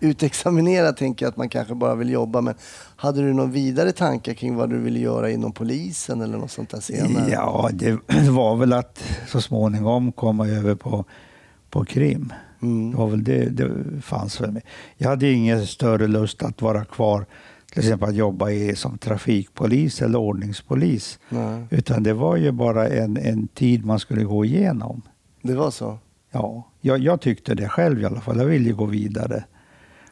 [0.00, 2.40] utexaminerad tänker jag att man kanske bara vill jobba.
[2.40, 2.54] Men
[2.96, 6.70] hade du någon vidare tankar kring vad du ville göra inom polisen eller något sånt
[6.70, 7.30] där senare?
[7.32, 7.92] Ja, det
[8.30, 11.04] var väl att så småningom komma över på,
[11.70, 12.32] på krim.
[12.62, 12.90] Mm.
[12.90, 13.70] Det var väl det, det
[14.02, 14.62] fanns väl med.
[14.96, 17.26] Jag hade ingen större lust att vara kvar,
[17.74, 21.18] till exempel att jobba i, som trafikpolis eller ordningspolis.
[21.28, 25.02] Nej, Utan det var ju bara en, en tid man skulle gå igenom.
[25.42, 25.98] det var så?
[26.30, 28.38] Ja, jag, jag tyckte det själv i alla fall.
[28.38, 29.44] Jag ville gå vidare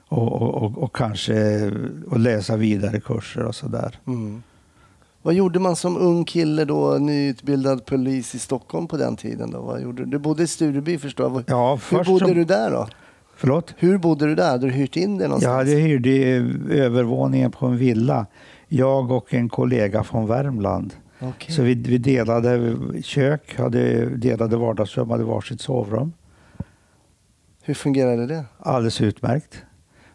[0.09, 1.71] och, och, och, och kanske
[2.11, 3.99] och läsa vidare kurser och sådär.
[4.07, 4.43] Mm.
[5.23, 9.51] Vad gjorde man som ung kille då, nyutbildad polis i Stockholm på den tiden?
[9.51, 9.61] Då?
[9.61, 10.11] Vad gjorde du?
[10.11, 11.45] du bodde i Stureby förstår jag.
[11.47, 12.89] Ja, Hur bodde så- du där då?
[13.37, 13.75] Förlåt?
[13.77, 14.51] Hur bodde du där?
[14.51, 15.51] Hade du hyrt in dig någonstans?
[15.51, 16.23] Jag hade hyrt i
[16.71, 18.27] övervåningen på en villa.
[18.69, 20.95] Jag och en kollega från Värmland.
[21.21, 21.55] Okej.
[21.55, 26.13] Så vi, vi delade kök, hade delade vardagsrum, hade varsitt sovrum.
[27.63, 28.45] Hur fungerade det?
[28.59, 29.63] Alldeles utmärkt.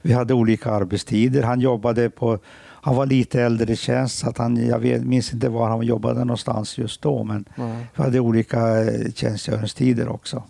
[0.02, 1.44] Vi hade olika arbetstider.
[1.44, 2.40] Han jobbade på,
[2.82, 5.82] han var lite äldre i tjänst så att han, jag vet, minns inte var han
[5.82, 7.86] jobbade någonstans just då men Nej.
[7.96, 10.44] vi hade olika eh, tjänstgöringstider också.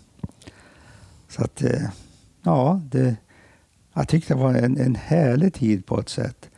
[1.28, 1.80] Så att, eh,
[2.42, 3.16] ja, det,
[3.94, 6.50] jag tyckte det var en, en härlig tid på ett sätt.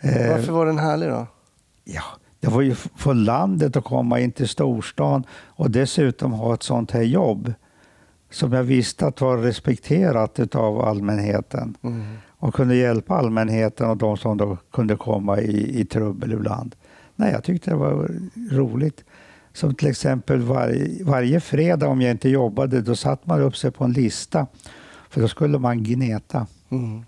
[0.00, 1.26] Eh, Varför var den härlig då?
[1.84, 2.02] Ja,
[2.40, 6.90] det var ju från landet att komma in till storstan och dessutom ha ett sånt
[6.90, 7.52] här jobb
[8.30, 12.16] som jag visste att var respekterat av allmänheten Mm.
[12.38, 16.74] och kunde hjälpa allmänheten och de som då kunde komma i, i trubbel ibland.
[17.16, 18.10] Nej, jag tyckte det var
[18.50, 19.04] roligt.
[19.52, 23.70] Som till exempel var, varje fredag om jag inte jobbade, då satte man upp sig
[23.70, 24.46] på en lista.
[25.16, 26.46] För då skulle man gneta.
[26.70, 27.04] Mm.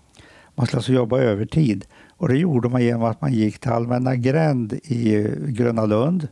[0.55, 1.85] Man skulle alltså jobba övertid.
[2.17, 6.27] Och det gjorde man genom att man gick till Allmänna gränd i Gröna Lund.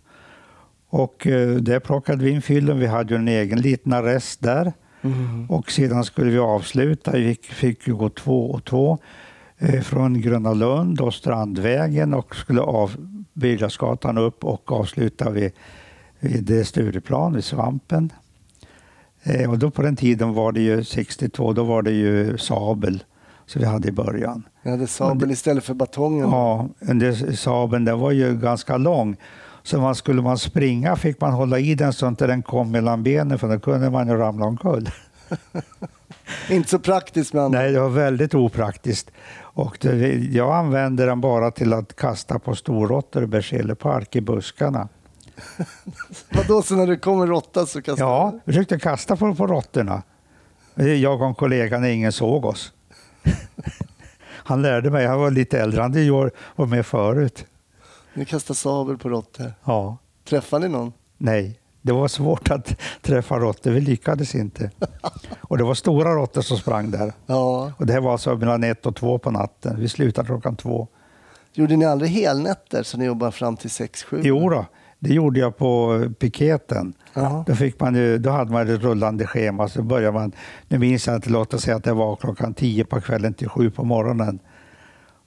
[0.90, 2.80] Och eh, där plockade vi in fyllen.
[2.80, 4.74] Vi hade ju en egen liten arrest där.
[5.02, 5.46] Mm.
[5.50, 7.12] Och sedan skulle vi avsluta.
[7.12, 8.98] Vi fick, fick ju gå två och två
[9.58, 12.96] eh, från Gröna Lund och Strandvägen och skulle av
[13.34, 15.52] Birgersgatan upp och avsluta vid,
[16.20, 18.12] vid Stureplan, vid Svampen.
[19.24, 23.04] Eh, och då på den tiden var det ju 62, då var det ju Sabel
[23.48, 24.44] som vi hade i början.
[24.64, 26.30] Jag hade sabel istället för batongen.
[26.30, 29.16] Ja, den där Saaben den var ju ganska lång.
[29.64, 33.04] Så man, skulle man springa fick man hålla i den så inte den kom mellan
[33.04, 34.90] benen för då kunde man ju ramla omkull.
[36.50, 39.12] Inte så praktiskt men Nej, det var väldigt opraktiskt.
[39.40, 44.22] Och det, jag använde den bara till att kasta på storråttor i Berzelii park i
[44.22, 44.88] buskarna.
[46.32, 50.04] Vadå så när det kommer råtta så kastar Ja, vi försökte kasta på, på råttorna.
[50.76, 52.74] Jag och en kollega när ingen såg oss.
[54.48, 55.92] Han lärde mig, han var lite äldre, han
[56.56, 57.46] varit med förut.
[58.14, 59.54] Ni kastar sabel på råttor.
[59.64, 59.98] Ja.
[60.30, 60.94] Träffade ni någon?
[61.18, 63.72] Nej, det var svårt att träffa råttor.
[63.72, 64.72] Vi lyckades inte.
[65.40, 67.14] Och det var stora råttor som sprang där.
[67.26, 67.72] Ja.
[67.78, 69.80] Och det här var alltså mellan ett och två på natten.
[69.80, 70.88] Vi slutade klockan två.
[71.54, 74.22] Gjorde ni aldrig helnätter så ni jobbade fram till sex sju?
[74.24, 74.66] Jo då,
[75.00, 76.94] det gjorde jag på piketen.
[77.14, 77.44] Jaha.
[77.48, 79.68] Då, fick man, ju- då hade man ett rullande schema.
[79.68, 80.32] Så började man,
[80.68, 83.50] nu minns jag inte, låt oss säga att det var klockan tio på kvällen till
[83.50, 84.40] sju på morgonen.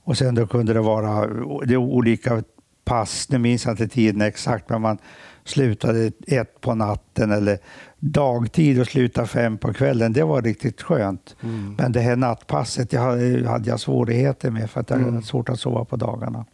[0.04, 1.26] Och sen då kunde det vara
[1.66, 2.42] det olika
[2.84, 4.98] pass, nu minns jag inte tiden exakt, men man
[5.44, 7.58] slutade ett på natten eller
[7.98, 10.12] dagtid och slutade fem på kvällen.
[10.12, 11.36] Det var riktigt skönt.
[11.42, 11.74] Mm.
[11.78, 15.14] Men det här nattpasset jag hade, hade jag svårigheter med för att jag Mm.
[15.14, 16.44] hade svårt att sova på dagarna.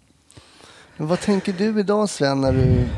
[0.96, 2.88] Men vad tänker du idag Sven när du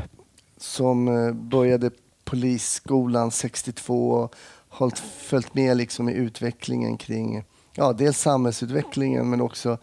[0.57, 1.91] som eh, började
[2.25, 4.35] polisskolan 62 och
[4.69, 9.79] hållit, följt med liksom i utvecklingen kring ja, dels samhällsutvecklingen men också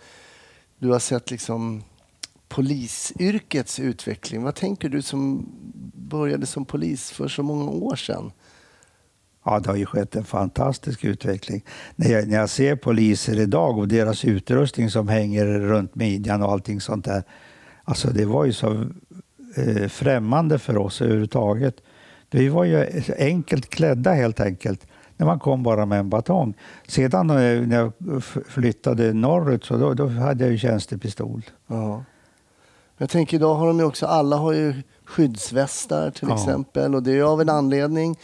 [0.80, 1.84] du har sett liksom
[2.48, 4.44] polisyrkets utveckling.
[4.44, 5.50] Vad tänker du som
[5.94, 8.32] började som polis för så många år sedan?
[9.46, 11.64] Ja, det har ju skett en fantastisk utveckling.
[11.96, 16.52] När jag, när jag ser poliser idag och deras utrustning som hänger runt midjan och
[16.52, 17.24] allting sånt där.
[17.86, 18.72] Alltså det var ju så
[19.58, 21.76] eh, främmande för oss överhuvudtaget.
[22.32, 24.88] Vi var ju enkelt klädda helt enkelt.
[25.18, 26.54] När man kom bara med en batong.
[26.88, 27.36] Sedan eh,
[27.68, 31.42] när jag flyttade norrut så då, då hade jag ju tjänstepistol.
[31.68, 32.04] Ja.
[32.98, 34.74] Jag tänker idag har de ju också, alla har ju
[35.06, 36.36] skyddsvästar till Ja.
[36.36, 38.18] exempel och det är ju av en anledning.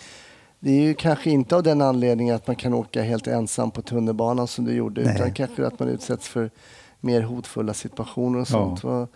[0.60, 3.82] Det är ju kanske inte av den anledningen att man kan åka helt ensam på
[3.82, 5.16] tunnelbanan som du gjorde Nej.
[5.16, 6.50] utan kanske att man utsätts för
[7.00, 8.46] mer hotfulla situationer och Ja.
[8.46, 8.84] sånt.
[8.84, 9.08] Vad-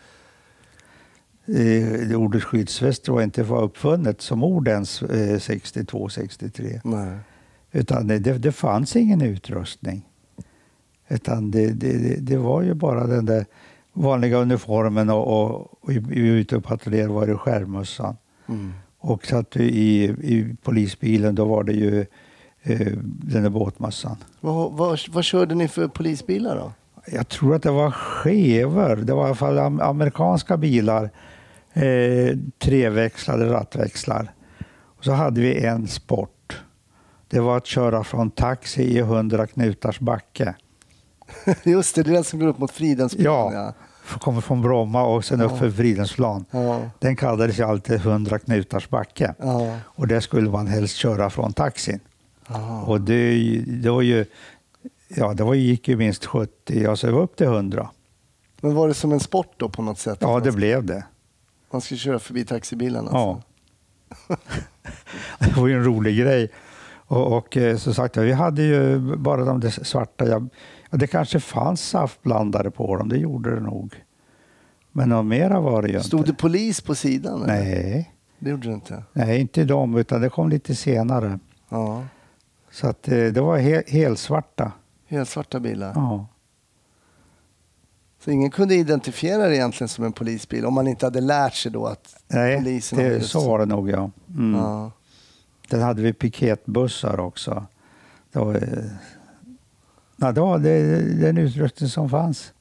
[1.48, 6.82] Eh, det ordet skyddsväst tror jag inte var uppfunnet som ord ens eh, 62-63.
[6.84, 7.18] Nej.
[7.72, 10.06] Utan det, det, fanns ingen utrustning.
[11.08, 13.46] Utan det, det, det- var ju bara den där
[13.94, 18.16] vanliga uniformen och, och, och ute och patrullerade var det skärmmössan.
[18.50, 18.74] Mm.
[19.00, 22.00] Och satt i, i polisbilen, då var det ju
[22.64, 24.18] eh, den där båtmassan.
[24.40, 26.72] Vad, vad, vad körde ni för polisbilar då?
[27.12, 28.96] Jag tror att det var skevor.
[28.96, 31.10] Det var i alla fall am- amerikanska bilar.
[31.76, 34.34] Eh, treväxlade rattväxlar.
[34.98, 36.62] Och så hade vi en sport.
[37.28, 40.56] Det var att köra från taxi i 100 knutars backe.
[41.64, 43.54] Just det, det är den som går upp mot Fridhemsplan.
[43.54, 43.74] Ja.
[44.20, 46.46] Kommer från Bromma och sen upp för Fridhemsplan.
[46.52, 46.82] Ja.
[47.00, 49.34] Den kallades ju alltid 100 knutars backe.
[49.40, 49.78] Ja.
[49.84, 52.00] Och det skulle man helst köra från taxin.
[52.48, 52.82] Ja.
[52.82, 54.26] Och det, det var ju,
[55.08, 57.90] ja det var, gick ju minst 70, alltså upp till 100.
[58.62, 60.18] Men var det som en sport då på något sätt?
[60.22, 61.04] Ja, det blev det.
[61.76, 63.10] Man skulle köra förbi taxibilarna?
[63.14, 63.42] Ja.
[64.10, 64.36] Alltså.
[65.40, 66.52] det var ju en rolig grej.
[67.08, 70.28] Och, och eh, som sagt, vi hade ju bara de där svarta.
[70.28, 70.50] Jag,
[70.90, 74.04] ja, det kanske fanns saftblandare på dem, det gjorde det nog.
[74.92, 76.32] Men något mera var det ju Stod inte.
[76.32, 77.44] det polis på sidan?
[77.44, 77.54] eller?
[77.54, 79.04] Nej, Det gjorde det inte?
[79.14, 81.40] nej, inte de, utan det kom lite senare.
[81.70, 82.04] Ja.
[82.72, 84.72] Så att eh, det var he, helsvarta.
[85.08, 85.92] Helt svarta bilar?
[85.96, 86.28] Ja.
[88.26, 91.72] Så ingen kunde identifiera det egentligen som en polisbil om man inte hade lärt sig
[91.72, 94.12] då att Nej, polisen det, just- så var det nog ja.
[94.30, 94.60] Mm.
[94.62, 94.92] Ja.
[95.70, 97.66] Sen hade vi piketbussar också.
[98.32, 98.62] Det var,
[100.18, 102.54] ja, det var det, den utrustning som fanns.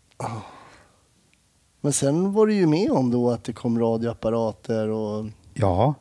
[1.81, 5.95] Men sen var du ju med om då att det kom radioapparater och, Ja,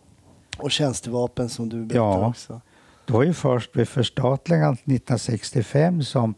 [0.58, 2.28] och tjänstevapen som du berättade Ja.
[2.28, 2.62] också.
[3.06, 6.34] det var ju först vid förstatligandet 1965 som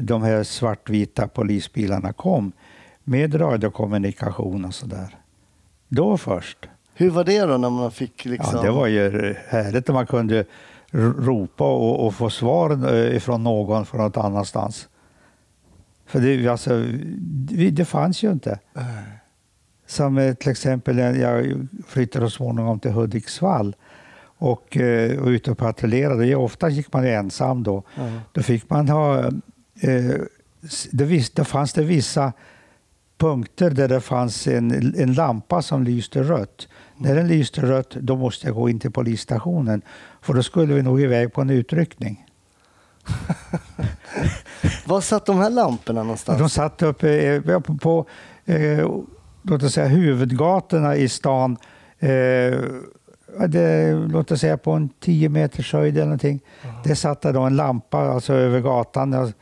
[0.00, 2.52] de här svartvita polisbilarna kom
[3.04, 5.16] med radiokommunikation och sådär.
[5.88, 6.68] Då först.
[6.94, 8.54] Hur var det då när man fick liksom...
[8.54, 10.44] Ja, det var ju härligt när man kunde
[10.92, 14.88] ropa och, och få svar eh, ifrån någon från något annanstans.
[16.06, 16.84] För det, alltså,
[17.72, 18.58] det, fanns ju inte.
[19.86, 23.76] Som eh, till exempel, när jag flyttade så småningom till Hudiksvall
[24.38, 26.34] och eh, var ute och patrullerade.
[26.36, 27.82] Ofta gick man ensam då.
[27.94, 28.02] Ja.
[28.32, 29.18] Då fick man ha...
[29.80, 30.10] Eh,
[30.64, 32.32] s- det, vis, det fanns det vissa
[33.18, 36.68] punkter där det fanns en, en lampa som lyste rött.
[36.96, 39.82] När den lyste rött, då måste jag gå in till polisstationen.
[40.22, 42.26] För då skulle vi nog iväg på en utryckning.
[44.86, 46.38] Var satt de här lamporna någonstans?
[46.38, 48.06] De satt uppe eh, på, på
[48.44, 48.88] eh,
[49.42, 51.56] låt oss säga, huvudgatorna i stan.
[51.98, 52.58] Eh,
[53.48, 56.40] det, låt oss säga på en 10 meters höjd eller någonting.
[56.84, 59.32] Det satt då en lampa alltså över gatan.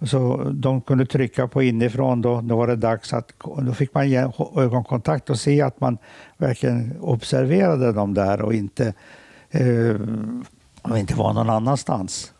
[0.00, 3.32] Och så de kunde trycka på inifrån då, då var det dags att
[3.62, 4.12] då fick man
[4.56, 5.98] ögonkontakt och se att man
[6.36, 8.94] verkligen observerade dem där och inte,
[9.50, 9.96] eh,
[10.82, 12.32] och inte var någon annanstans.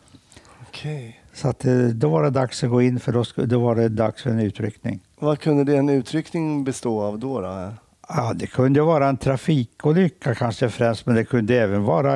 [0.69, 1.21] Okej.
[1.33, 3.89] Så att, eh, då var det dags att gå in för då, då var det
[3.89, 5.01] dags för en utryckning.
[5.19, 7.41] Vad kunde det en utryckning bestå av då?
[7.41, 7.73] då?
[8.17, 12.15] Ja, det kunde vara en trafikolycka kanske främst, men det kunde även vara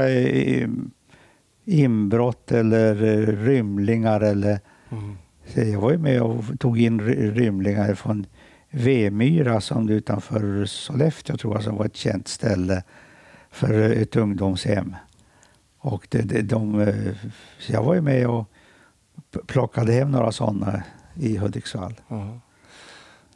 [1.64, 4.20] inbrott eller eh, rymlingar.
[4.20, 5.16] Eller, Mm.
[5.72, 8.26] jag var ju med och tog in ry- rymlingar från
[8.70, 12.82] Vemyra som utanför Sollefteå tror jag som var ett känt ställe
[13.50, 14.96] för eh, ett ungdomshem.
[15.78, 16.94] Och det, det, de, eh,
[17.68, 18.48] jag var ju med och
[19.46, 20.82] plockade hem några sådana
[21.14, 21.94] i Hudiksvall.
[22.08, 22.40] Ja.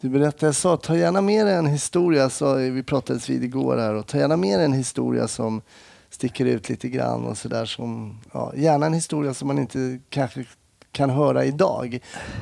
[0.00, 3.76] Du berättade, jag sa, ta gärna med dig en historia, så vi pratades vid igår
[3.76, 5.62] här, och ta gärna med dig en historia som
[6.10, 10.44] sticker ut lite grann och sådär som, ja, gärna en historia som man inte kanske
[10.92, 11.98] kan höra idag.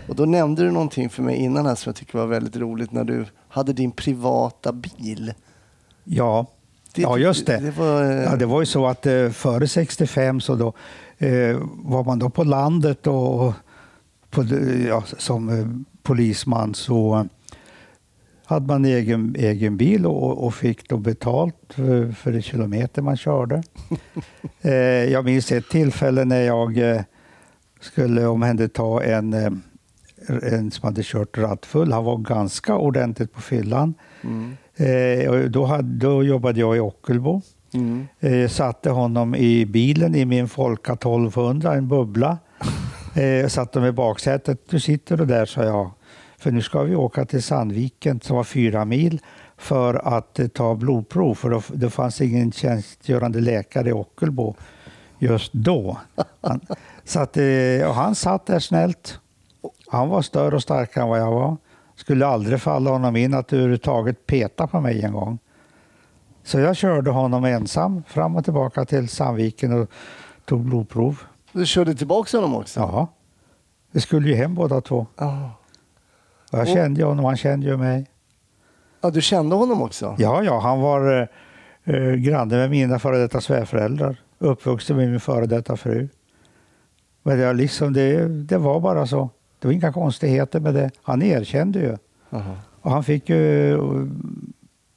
[0.09, 2.93] Och då nämnde du någonting för mig innan här som jag tycker var väldigt roligt
[2.93, 5.35] när du hade din privata bil.
[6.05, 6.47] Ja,
[6.95, 7.59] ja just det.
[7.59, 10.73] Det var, eh, Ja, det var ju så att eh, före 65 så då
[11.19, 13.53] eh, var man då på landet och
[14.31, 14.45] på,
[14.89, 15.67] ja, som eh,
[16.03, 17.27] polisman så
[18.47, 23.17] hade man egen, egen bil och, och fick då betalt för, för de kilometer man
[23.17, 23.63] körde.
[24.63, 24.73] eh,
[25.13, 27.01] jag minns ett tillfälle när jag eh,
[27.81, 29.51] skulle omhänderta en, eh,
[30.53, 31.93] en som hade kört rattfull.
[31.93, 33.95] Han var ganska ordentligt på fyllan.
[34.25, 37.43] mm, Eh, då, hade, då jobbade jag i Ockelbo.
[37.75, 38.07] mm.
[38.21, 42.39] Eh, satte honom i bilen i min Folka 1200, en bubbla.
[43.17, 44.61] Eh, satte dem i baksätet.
[44.71, 45.91] Du sitter du där, sa jag.
[46.47, 49.21] För nu ska vi åka till Sandviken som var fyra mil
[49.57, 51.35] för att eh, ta blodprov.
[51.35, 54.55] För då, det fanns ingen tjänstgörande läkare i Ockelbo
[55.19, 55.99] just då.
[56.41, 56.61] Han,
[57.05, 59.19] så att, eh, och han satt där snällt.
[59.89, 61.57] Han var större och starkare än vad jag var.
[61.97, 65.39] Skulle aldrig falla honom in att överhuvudtaget peta på mig en gång.
[66.45, 69.91] Så jag körde honom ensam fram och tillbaka till Sandviken och
[70.45, 71.21] tog blodprov.
[71.53, 72.81] Du körde tillbaka honom också?
[72.81, 73.09] Ja,
[73.91, 75.07] vi skulle ju hem båda två.
[75.17, 75.51] Ja.
[76.51, 78.07] Jag kände honom, han kände ju mig.
[79.01, 80.15] ja, du kände honom också?
[80.19, 81.29] Ja, ja, han var,
[81.89, 84.17] Eh, granne med mina före detta svärföräldrar.
[84.39, 86.09] Uppvuxen med min före detta fru.
[87.23, 89.31] Men det, liksom det, det var bara så.
[89.59, 90.91] Det var inga konstigheter med det.
[91.03, 91.97] Han erkände ju.
[92.31, 92.55] Aha.
[92.81, 93.79] Och han fick ju,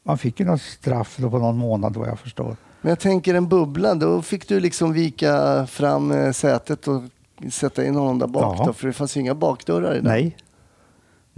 [0.05, 2.55] han fick ju något straff på någon månad vad jag förstår.
[2.81, 7.01] Men jag tänker en bubbla, då fick du liksom vika fram eh, sätet och
[7.51, 8.65] sätta in honom där bak Ja.
[8.65, 10.03] då, för det fanns ju inga bakdörrar i den.
[10.03, 10.37] Nej.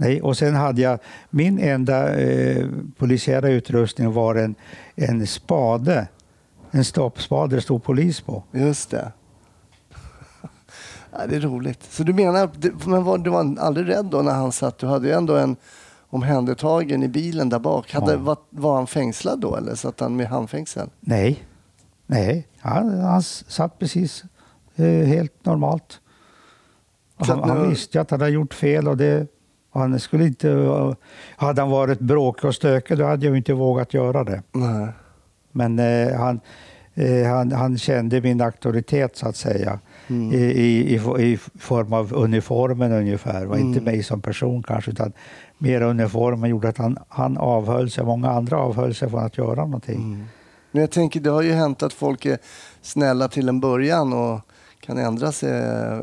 [0.02, 0.98] Nej, och sen hade jag
[1.30, 2.66] min enda eh,
[2.98, 4.54] polisiära utrustning var en,
[4.94, 6.08] en spade.
[6.70, 8.42] En stoppspade det stod polis på.
[8.52, 9.12] Just det.
[11.12, 11.82] Ja, det är roligt.
[11.90, 12.50] Så du menar,
[12.88, 14.78] men var, du var aldrig rädd då när han satt?
[14.78, 15.56] Du hade ju ändå en
[16.10, 17.92] omhändertagen i bilen där bak.
[17.92, 18.18] Hade, Ja.
[18.18, 20.88] var, var han fängslad då eller satt han med handfängsel?
[21.00, 21.44] Nej,
[22.06, 24.24] nej, han, han satt precis
[24.76, 26.00] eh, helt normalt.
[27.16, 29.26] Han, han visste att han hade gjort fel och det,
[29.72, 30.48] han skulle inte...
[31.36, 34.42] Hade han varit bråkig och stökig då hade jag inte vågat göra det.
[34.52, 34.88] Nej.
[35.52, 36.40] Men eh, han,
[36.94, 39.78] eh, han, han kände min auktoritet så att säga.
[40.08, 40.32] Mm.
[40.32, 43.46] I, i, i, fo- I form av uniformen ungefär.
[43.46, 43.84] Och Inte Mm.
[43.94, 45.12] mig som person kanske utan
[45.58, 48.04] mer uniformen gjorde att han, han avhöll sig.
[48.04, 49.96] Många andra avhöll sig från att göra någonting.
[50.02, 50.24] Mm.
[50.70, 52.38] Men jag tänker, det har ju hänt att folk är
[52.82, 54.40] snälla till en början och
[54.86, 55.50] kan ändra sig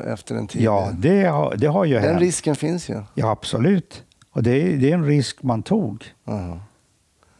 [0.07, 0.61] efter en tid.
[0.61, 2.21] Ja, det har, det har ju Den hänt.
[2.21, 3.01] risken finns ju.
[3.13, 4.03] Ja, absolut.
[4.31, 6.05] Och det är, det är en risk man tog.
[6.25, 6.59] Aha.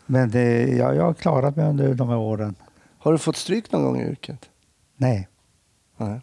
[0.05, 2.55] Men det, jag, jag har klarat mig under de här åren.
[2.97, 4.49] Har du fått stryk någon gång i yrket?
[4.97, 5.27] Nej.
[5.97, 6.21] Nej.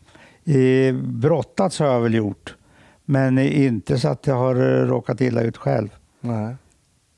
[0.88, 2.56] Eh, brottats har jag väl gjort.
[3.04, 5.88] Men inte så att jag har eh, råkat illa ut själv.
[6.20, 6.56] Nej.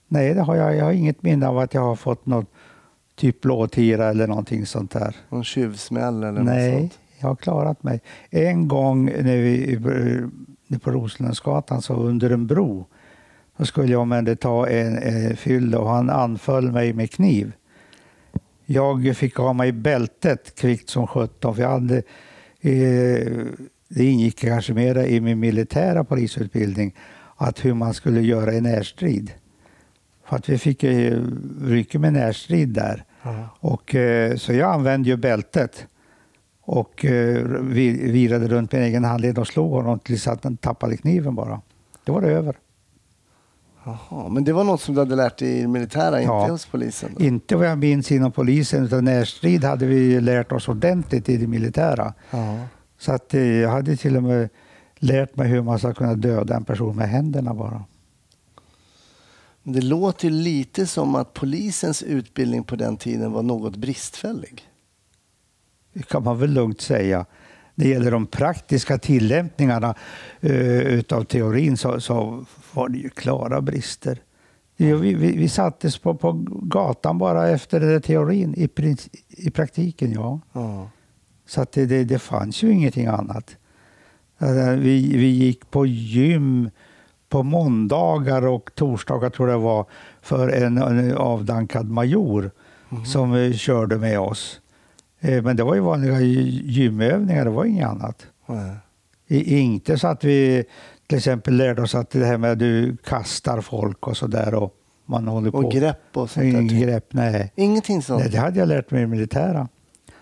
[0.09, 0.77] Nej, det har jag.
[0.77, 2.47] Jag har inget minne av att jag har fått något
[3.17, 5.17] typ blåtira eller någonting sånt där.
[5.29, 6.99] Någon tjuvsmäll eller något Nej, sånt?
[7.21, 8.01] Jag har klarat mig.
[8.31, 9.79] En gång när vi
[10.83, 12.87] på Roslagsgatan, så under en bro,
[13.57, 17.53] då skulle jag med ta en eh, fyll och han anföll mig med kniv.
[18.67, 21.97] Jag fick ha mig bältet kvickt som sjutton för jag hade,
[22.61, 23.47] eh,
[23.89, 26.95] det ingick kanske mera i min militära polisutbildning
[27.37, 29.33] att hur man skulle göra i närstrid.
[30.29, 31.23] För att vi fick eh,
[31.63, 33.05] rycka med närstrid där.
[33.23, 33.49] Ja.
[33.61, 35.87] Och, eh, så jag använde ju bältet
[36.71, 40.97] och eh, vi- virade runt min egen handled och slog honom tills att han tappade
[40.97, 41.61] kniven bara.
[42.05, 42.57] Det var det över.
[43.85, 46.41] Jaha, men det var något som du hade lärt dig i militära, Ja.
[46.43, 47.11] inte hos polisen?
[47.19, 47.25] Då?
[47.25, 51.47] Inte vad jag minns inom polisen, utan närstrid hade vi lärt oss ordentligt i det
[51.47, 52.15] militära.
[52.31, 52.59] Ja.
[52.99, 54.49] Så att eh, jag hade till och med
[54.97, 57.85] lärt mig hur man ska kunna döda en person med händerna bara.
[59.63, 64.63] Men Det låter lite som att polisens utbildning på den tiden var något bristfällig.
[66.09, 67.27] Kan man väl lugnt säga.
[67.75, 69.95] När det gäller de praktiska tillämpningarna
[70.41, 74.19] eh, utav teorin så, så var det ju klara brister.
[74.77, 76.33] Vi, vi, vi sattes på, på
[76.63, 78.69] gatan bara efter teorin i,
[79.29, 80.41] i praktiken, ja.
[80.53, 80.91] Ja.
[81.47, 83.57] Så det, det, det fanns ju ingenting annat.
[84.39, 86.71] Eh, Vi, vi gick på gym
[87.29, 89.87] på måndagar och torsdagar tror jag det var
[90.23, 92.51] för en, en avdankad major
[93.07, 94.61] som eh, körde med oss.
[95.21, 98.27] Eh, Men det var ju vanliga gy- gymövningar, det var inget annat.
[99.29, 100.65] I- Inte så att vi
[101.07, 104.75] till exempel lärde oss att det här med att du kastar folk och sådär och
[105.07, 105.59] man håller på.
[105.59, 106.77] Och grepp och sånt Ingen där.
[106.87, 107.53] grepp, nej.
[107.57, 108.21] Ingenting sånt?
[108.21, 108.31] nej.
[108.33, 109.69] Det hade jag lärt mig i militära.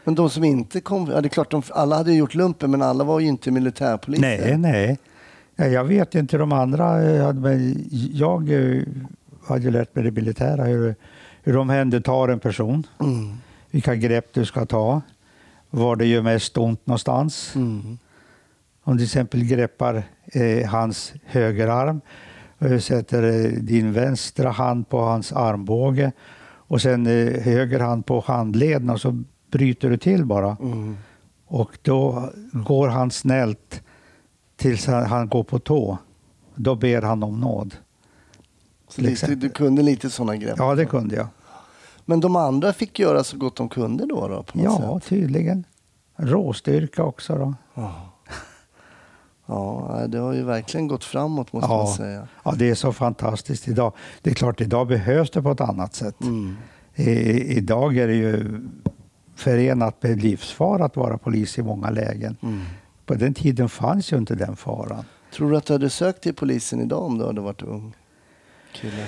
[0.05, 2.83] Men de som inte kom, ja det är klart, de, alla hade gjort lumpen men
[2.83, 4.39] alla var ju inte militärpoliser.
[4.41, 4.99] Nej, nej.
[5.57, 8.83] Ja, Jag vet inte hur de andra eh, men jag eh,
[9.47, 10.95] hade lärt mig det militära hur,
[11.43, 13.33] hur de händertar en person, Mm.
[13.77, 15.03] Vilka grepp du ska ta,
[15.71, 17.53] var det gör mest ont någonstans.
[17.55, 17.99] Mm.
[18.83, 22.01] Om du till exempel greppar eh, hans högerarm,
[22.59, 26.13] eh, sätter eh, din vänstra hand på hans armbåge
[26.69, 30.57] och sen eh, höger hand på handleden och så bryter du till bara.
[30.61, 30.97] Mm.
[31.47, 33.83] Och då går han snällt
[34.57, 35.99] tills han, han går på tå.
[36.55, 37.75] Då ber han om nåd.
[38.89, 40.55] Så lite, du kunde lite sådana grepp?
[40.59, 41.29] Ja, det kunde jag.
[42.09, 44.29] Men de andra fick göra så gott de kunde då?
[44.29, 45.09] då på något Ja, sätt.
[45.09, 45.65] tydligen.
[46.17, 47.55] Råstyrka också då.
[47.75, 47.93] Ja.
[49.47, 51.95] Ja, det har ju verkligen gått framåt måste man Ja.
[51.97, 52.29] säga.
[52.45, 53.93] ja, det är så fantastiskt idag.
[54.23, 56.21] Det är klart, idag behövs det på ett annat sätt.
[56.21, 56.57] Mm.
[56.95, 57.11] I,
[57.57, 58.61] idag är det ju
[59.35, 62.37] förenat med livsfara att vara polis i många lägen.
[62.43, 62.61] Mm.
[63.07, 65.05] På den tiden fanns ju inte den faran.
[65.35, 67.95] Tror du att du hade sökt till polisen idag om du hade varit ung
[68.75, 69.07] kille?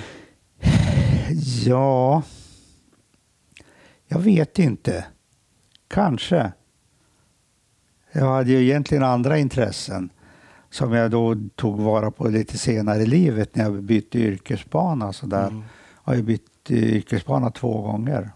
[1.65, 2.21] Ja,
[4.09, 5.05] jag vet inte.
[5.87, 6.51] Kanske.
[8.11, 10.09] Jag hade ju egentligen andra intressen
[10.69, 15.13] som jag då tog vara på lite senare i livet när jag bytte yrkesbana.
[15.13, 15.47] Så där.
[15.47, 15.63] Mm.
[16.03, 18.31] Jag har ju bytt yrkesbana två gånger.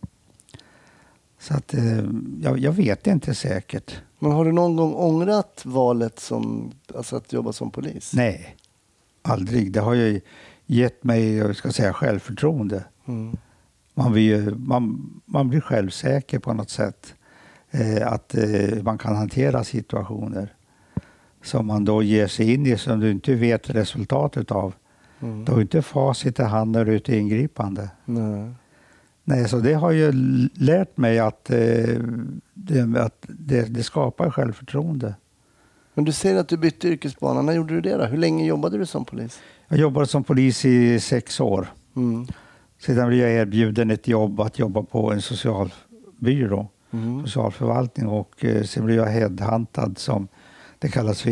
[1.39, 2.03] Så att, eh,
[2.41, 4.01] jag, jag vet inte säkert.
[4.19, 8.13] Men har du någon gång ångrat valet som, alltså att jobba som polis?
[8.13, 8.55] Nej,
[9.21, 9.71] aldrig.
[9.71, 10.21] Det har ju
[10.65, 12.83] gett mig jag ska säga, självförtroende.
[13.05, 13.37] Mm.
[13.93, 17.15] Man blir, ju- man, man blir självsäker på något sätt.
[17.71, 20.53] Eh, att eh, man kan hantera situationer
[21.43, 24.73] som man då ger sig in i som du inte vet resultatet av.
[25.19, 25.45] Mm.
[25.45, 27.89] Du har inte facit i hand när du är ute ingripande.
[28.05, 28.51] Nej.
[29.23, 30.11] Nej, så det har ju
[30.53, 31.99] lärt mig att, eh,
[32.53, 35.15] det, att det, det skapar självförtroende.
[35.93, 37.41] Men du säger att du bytte yrkesbana.
[37.41, 38.05] När gjorde du det då?
[38.05, 39.39] Hur länge jobbade du som polis?
[39.67, 41.67] Jag jobbade som polis i sex år.
[41.95, 42.27] Mm.
[42.85, 47.21] Sedan blev jag erbjuden ett jobb att jobba på en socialbyrå, Mm.
[47.21, 50.27] socialförvaltning och eh, sen blev jag headhuntad som
[50.79, 51.31] det kallas för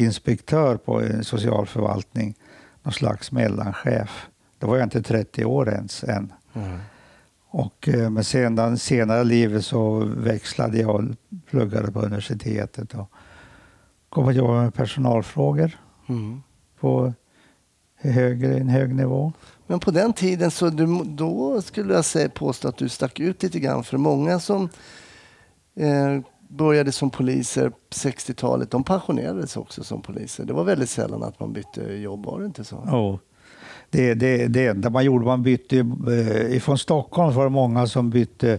[0.00, 2.34] inspektör på en socialförvaltning,
[2.82, 4.28] någon slags mellanchef.
[4.58, 6.32] Då var jag inte 30 år ens än.
[6.54, 6.78] Mm.
[7.48, 11.02] Och, eh, men sedan senare i livet så växlade jag och
[11.50, 13.10] pluggade på universitetet och
[14.08, 15.70] kom att jobba med personalfrågor
[16.08, 16.42] Mm.
[16.80, 17.12] på
[17.96, 19.32] högre, en hög nivå.
[19.66, 23.42] Men på den tiden så du, då skulle jag säga, påstå att du stack ut
[23.42, 23.84] lite grann.
[23.84, 24.68] För många som
[25.74, 30.44] eh, började som poliser på 60-talet, de pensionerades också som poliser.
[30.44, 32.76] Det var väldigt sällan att man bytte jobb, var det inte så?
[32.76, 33.18] Oh.
[33.90, 38.10] Det, det, det enda man gjorde, man bytte, eh, ifrån Stockholm var det många som
[38.10, 38.58] bytte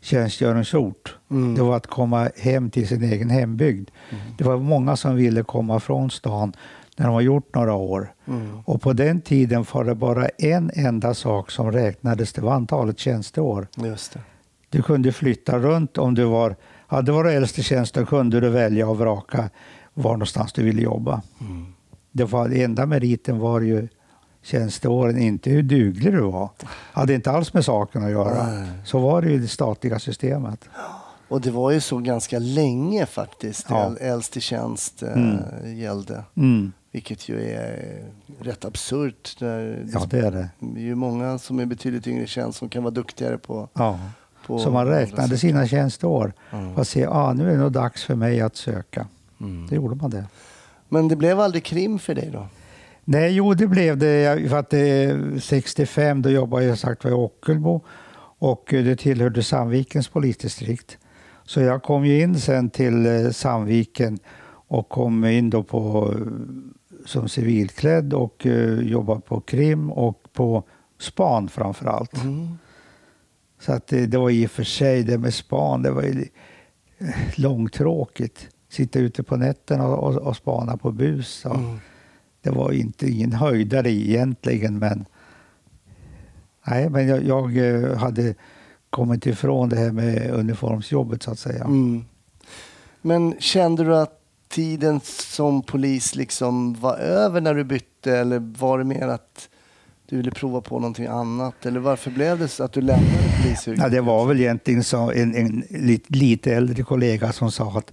[0.00, 1.16] tjänstgöringsort.
[1.30, 1.54] Mm.
[1.54, 3.90] Det var att komma hem till sin egen hembygd.
[4.38, 6.52] Det var många som ville komma från stan
[6.96, 8.12] när de har gjort några år.
[8.26, 8.58] Mm.
[8.64, 12.98] Och på den tiden var det bara en enda sak som räknades, det var antalet
[12.98, 13.68] tjänsteår.
[13.76, 14.20] Just det.
[14.70, 18.48] Du kunde flytta runt om du var, hade varit äldst i tjänst, då kunde du
[18.48, 19.50] välja och vraka
[19.94, 21.22] var någonstans du ville jobba.
[21.40, 21.66] Mm.
[22.12, 23.88] Det var, enda meriten var ju
[24.42, 26.50] tjänsteåren, inte hur duglig du var.
[26.92, 28.46] hade inte alls med saken att göra.
[28.46, 28.68] Nej.
[28.84, 30.68] Så var det ju det statliga systemet.
[31.28, 33.66] Och det var ju så ganska länge faktiskt.
[33.70, 33.96] Ja.
[34.00, 35.76] Äldst i tjänst eh, Mm.
[35.78, 36.24] gällde.
[36.36, 36.72] Mm.
[36.96, 38.04] Vilket ju är
[38.40, 39.36] rätt absurt.
[39.38, 40.48] Där Ja, det är det.
[40.58, 43.68] Det är ju många som är betydligt yngre tjänst som kan vara duktigare på...
[43.72, 43.98] Ja.
[44.46, 46.74] på Så man räknade sina tjänsteår Mm.
[46.74, 49.06] och se, ah, nu är det nog dags för mig att söka.
[49.40, 49.66] Mm.
[49.66, 50.24] Då gjorde man det.
[50.88, 52.46] Men det blev aldrig krim för dig då?
[53.04, 54.48] Nej, jo det blev det.
[54.50, 57.80] För att eh, 65 då jobbade jag sagt var i Ockelbo
[58.38, 60.98] och eh, det tillhörde Sandvikens polisdistrikt.
[61.44, 64.18] Så jag kom ju in sen till eh, Sandviken
[64.68, 66.20] och kom in då på, eh,
[67.04, 70.62] som civilklädd och eh, jobbade på krim och på
[70.98, 72.24] span framför allt.
[72.24, 72.58] Mm.
[73.60, 76.28] Så att det, det var i och för sig det med span, det var ju
[76.98, 78.48] eh, långtråkigt.
[78.68, 81.44] Sitta ute på nätterna och, och, och spana på bus.
[81.44, 81.78] Och, Mm.
[82.40, 85.04] det var inte ingen höjdare egentligen, men
[86.66, 88.34] nej, men jag, jag eh, hade
[88.90, 91.64] kommit ifrån det här med uniformsjobbet så att säga.
[91.64, 92.04] Mm.
[93.02, 98.78] Men kände du att tiden som polis liksom var över när du bytte eller var
[98.78, 99.48] det mer att
[100.06, 101.66] du ville prova på någonting annat?
[101.66, 103.82] Eller varför blev det så att du lämnade polisyrket?
[103.82, 107.92] Ja, det var väl egentligen så en, en lite, lite äldre kollega som sa att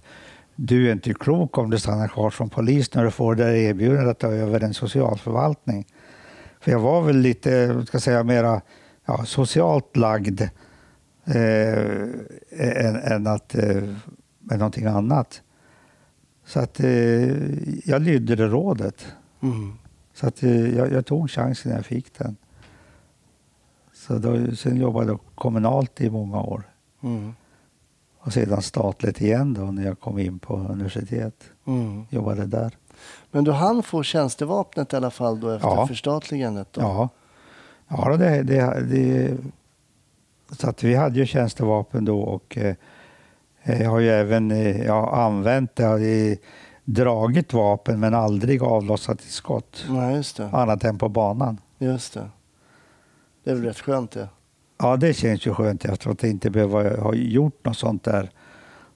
[0.56, 4.10] du är inte klok om du stannar kvar som polis när du får det erbjudandet
[4.10, 5.86] att ta över en socialförvaltning.
[6.60, 8.60] För jag var väl lite, ska jag säga, mera
[9.06, 10.40] ja, socialt lagd
[11.24, 11.78] eh,
[12.86, 13.82] än, än att, eh,
[14.40, 15.42] med någonting annat.
[16.46, 16.88] Så att eh,
[17.88, 19.06] jag lydde det rådet.
[19.40, 19.72] Mm.
[20.14, 22.36] Så att eh, jag, jag tog chansen när jag fick den.
[23.92, 26.62] Så då, sen jobbade jag kommunalt i många år.
[27.02, 27.34] Mm.
[28.18, 31.44] Och sedan statligt igen då när jag kom in på universitet.
[31.66, 32.04] Mm.
[32.10, 32.76] Jobbade där.
[33.30, 35.86] Men du hann få tjänstevapnet i alla fall då efter Ja.
[35.86, 36.72] förstatligandet?
[36.72, 36.80] Då?
[36.80, 37.08] Ja,
[37.88, 39.36] ja det, det, det,
[40.50, 42.74] så att vi hade ju tjänstevapen då och eh,
[43.64, 45.82] jag har ju även eh, ja, använt det.
[45.82, 46.36] Jag har
[46.84, 49.84] dragit vapen men aldrig avlossat ett skott.
[49.88, 50.48] Nej, just det.
[50.52, 51.60] Annat än på banan.
[51.78, 52.28] Just det.
[53.44, 54.28] Det är väl rätt skönt det.
[54.78, 58.30] Ja, det känns ju skönt efter att inte behöva ha gjort något sånt där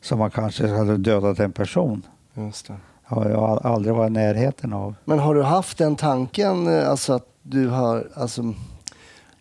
[0.00, 2.02] som man kanske hade dödat en person.
[2.34, 2.76] Just det.
[3.02, 4.94] har jag aldrig varit i närheten av.
[5.04, 8.54] Men har du haft den tanken, eh, alltså att du har, alltså, med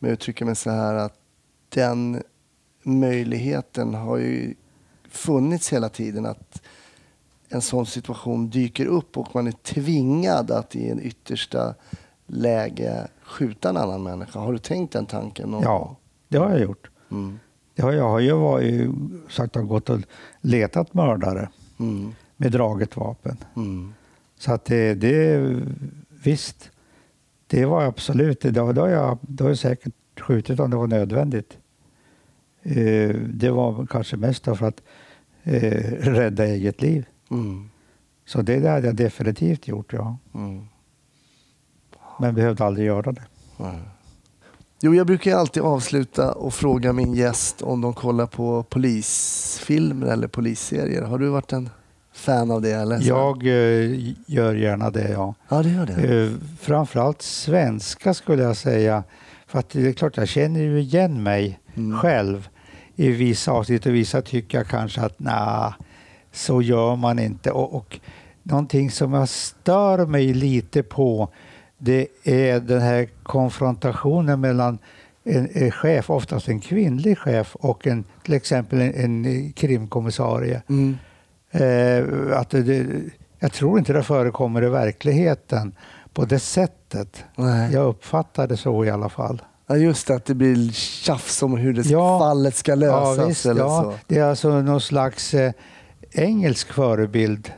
[0.01, 1.13] att uttrycka mig så här, att
[1.69, 2.23] den
[2.83, 4.53] möjligheten har ju
[5.11, 6.61] funnits hela tiden att
[7.49, 11.75] en sån situation dyker upp och man är tvingad att i en yttersta
[12.27, 14.39] läge skjuta en annan människa.
[14.39, 15.49] Har du tänkt den tanken?
[15.49, 15.95] någon Ja,
[16.27, 16.89] det har jag gjort.
[17.11, 17.39] Mm.
[17.75, 18.89] Det har, jag har ju varit,
[19.29, 19.99] sagt har gått och
[20.41, 21.49] letat mördare
[21.79, 22.13] Mm.
[22.37, 23.37] med draget vapen.
[23.55, 23.93] Mm.
[24.39, 25.55] Så att det, det
[26.23, 26.71] visst,
[27.47, 30.87] det var absolut, det, då, har jag, då har jag säkert skjutit om det var
[30.87, 31.57] nödvändigt.
[32.67, 34.81] Eh, det var kanske mest för att
[35.43, 37.05] eh, rädda eget liv.
[37.31, 37.69] Mm.
[38.25, 40.17] Så det, det hade jag definitivt gjort, ja.
[40.35, 40.65] Mm.
[42.19, 43.23] Men behövde aldrig göra det.
[43.57, 43.79] Nej.
[44.81, 50.27] Jo, jag brukar alltid avsluta och fråga min gäst om de kollar på polisfilmer eller
[50.27, 51.01] polisserier.
[51.01, 51.69] Har du varit en
[52.13, 52.71] fan av det?
[52.71, 53.01] Eller?
[53.01, 55.33] Jag eh, gör gärna det, ja.
[55.49, 56.23] Ja, det gör det.
[56.23, 59.03] Eh, framförallt svenska skulle jag säga.
[59.47, 61.99] För att det är klart, jag känner ju igen mig Mm.
[61.99, 62.49] själv
[62.99, 65.71] i vissa avsnitt och vissa tycker jag kanske att nej,
[66.31, 67.51] så gör man inte.
[67.51, 67.99] Och, och
[68.43, 71.29] någonting som jag stör mig lite på
[71.77, 74.79] det är den här konfrontationen mellan
[75.23, 78.93] en, en chef, oftast en kvinnlig chef och en, till exempel en,
[79.25, 80.61] en krimkommissarie.
[80.69, 80.97] Mm.
[81.51, 82.87] Eh, att det,
[83.39, 85.75] jag tror inte det förekommer i verkligheten
[86.13, 87.25] på det sättet.
[87.35, 87.73] Nej.
[87.73, 89.41] Jag uppfattar det så i alla fall.
[89.69, 92.19] Ja, just det, att det blir tjafs om hur det Ja.
[92.19, 93.17] fallet ska lösas.
[93.17, 93.83] Ja, visst, eller ja.
[93.83, 93.93] så.
[94.07, 95.51] Det är alltså någon slags eh,
[96.11, 97.51] engelsk förebild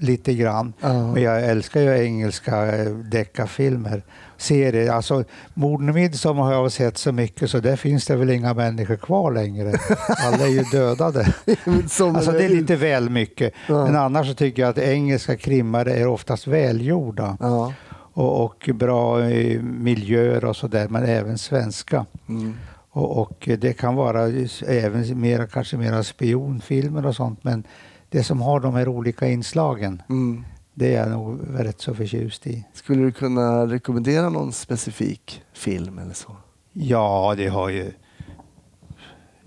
[0.00, 0.72] lite grann.
[0.80, 1.12] Ja.
[1.12, 4.02] Men jag älskar ju engelska eh, deckarfilmer.
[4.38, 4.90] Serier.
[4.92, 8.54] Alltså, Morden i midsommar har jag sett så mycket så där finns det väl inga
[8.54, 9.72] människor kvar längre.
[10.26, 11.26] Alla är ju dödade.
[12.00, 13.52] Alltså det är lite väl mycket.
[13.68, 13.84] Ja.
[13.84, 17.72] Men annars så tycker jag att engelska krimmare är oftast välgjorda Ja.
[18.16, 22.06] Och, och bra eh, miljöer och sådär, men även svenska.
[22.28, 22.54] Mm.
[22.90, 24.22] Och, och det kan vara
[24.66, 27.64] även mera, kanske mera spionfilmer och sånt, men
[28.08, 30.44] det som har de här olika inslagen, Mm.
[30.74, 32.64] det är jag nog rätt så förtjust i.
[32.72, 36.36] Skulle du kunna rekommendera någon specifik film eller så?
[36.72, 37.92] Ja, det har ju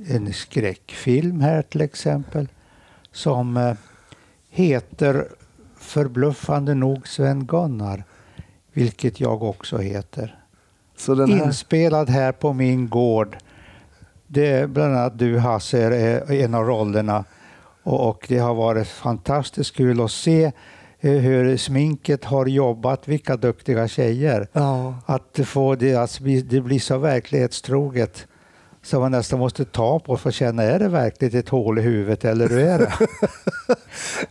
[0.08, 2.48] en skräckfilm här till exempel
[3.12, 3.74] som eh,
[4.50, 5.28] heter
[5.78, 8.04] förbluffande nog Sven-Gunnar,
[8.80, 10.36] vilket jag också heter.
[11.08, 11.46] Här...
[11.46, 13.38] Inspelad här på min gård.
[14.28, 17.26] Det är bland annat du Hasse är en av rollerna
[17.84, 20.44] och, det har varit fantastiskt kul att se
[21.00, 24.48] eh, hur sminket har jobbat, vilka duktiga tjejer.
[24.54, 24.96] Ja.
[25.06, 26.20] Att få det att
[26.50, 28.28] det blir så verklighetstroget
[28.84, 31.82] så man nästan måste ta på för att känna, är det verkligen ett hål i
[31.82, 32.94] huvudet eller hur är det?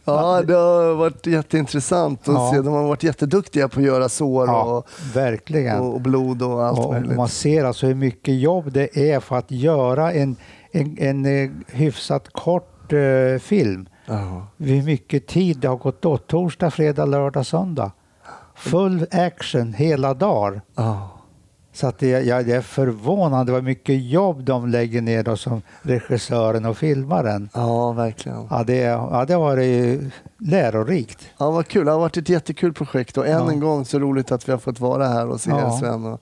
[0.05, 2.51] ja, det har varit jätteintressant att Ja.
[2.55, 2.61] se.
[2.61, 5.81] De har varit jätteduktiga på att göra sår ja, och, verkligen.
[5.81, 7.17] och, och blod och allt Och, och möjligt.
[7.17, 10.37] man ser alltså hur mycket jobb det är för att göra en,
[10.73, 13.89] en, en eh, hyfsat kort eh, film.
[14.07, 14.47] Ja.
[14.59, 16.27] Hur mycket tid det har gått åt.
[16.27, 17.93] Torsdag, fredag, lördag, söndag.
[18.57, 20.61] Full action hela dagar.
[20.77, 21.11] Ja.
[21.81, 25.63] Så att det, jag, jag är förvånad vad mycket jobb de lägger ner då som
[25.83, 27.49] regissören och filmaren.
[27.55, 28.47] ja, verkligen.
[28.51, 30.01] Ja, det, ja, det har varit
[30.39, 31.19] lärorikt.
[31.39, 31.85] Ja, vad kul.
[31.87, 33.51] Det har varit ett jättekul projekt och än Ja.
[33.51, 35.67] en gång så roligt att vi har fått vara här och se Ja.
[35.75, 36.05] er Sven.
[36.05, 36.21] Och,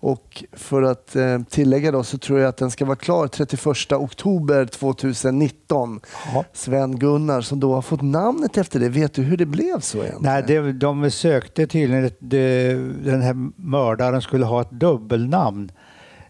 [0.00, 3.92] och för att eh, tillägga då så tror jag att den ska vara klar 31
[3.92, 6.00] oktober 2019.
[6.34, 6.44] Ja.
[6.52, 8.88] Sven-Gunnar som då har fått namnet efter det.
[8.88, 10.22] Vet du hur det blev så egentligen?
[10.22, 12.74] Nej, det, de sökte tydligen, det,
[13.04, 15.70] den här mördaren skulle ha ett dubbelnamn.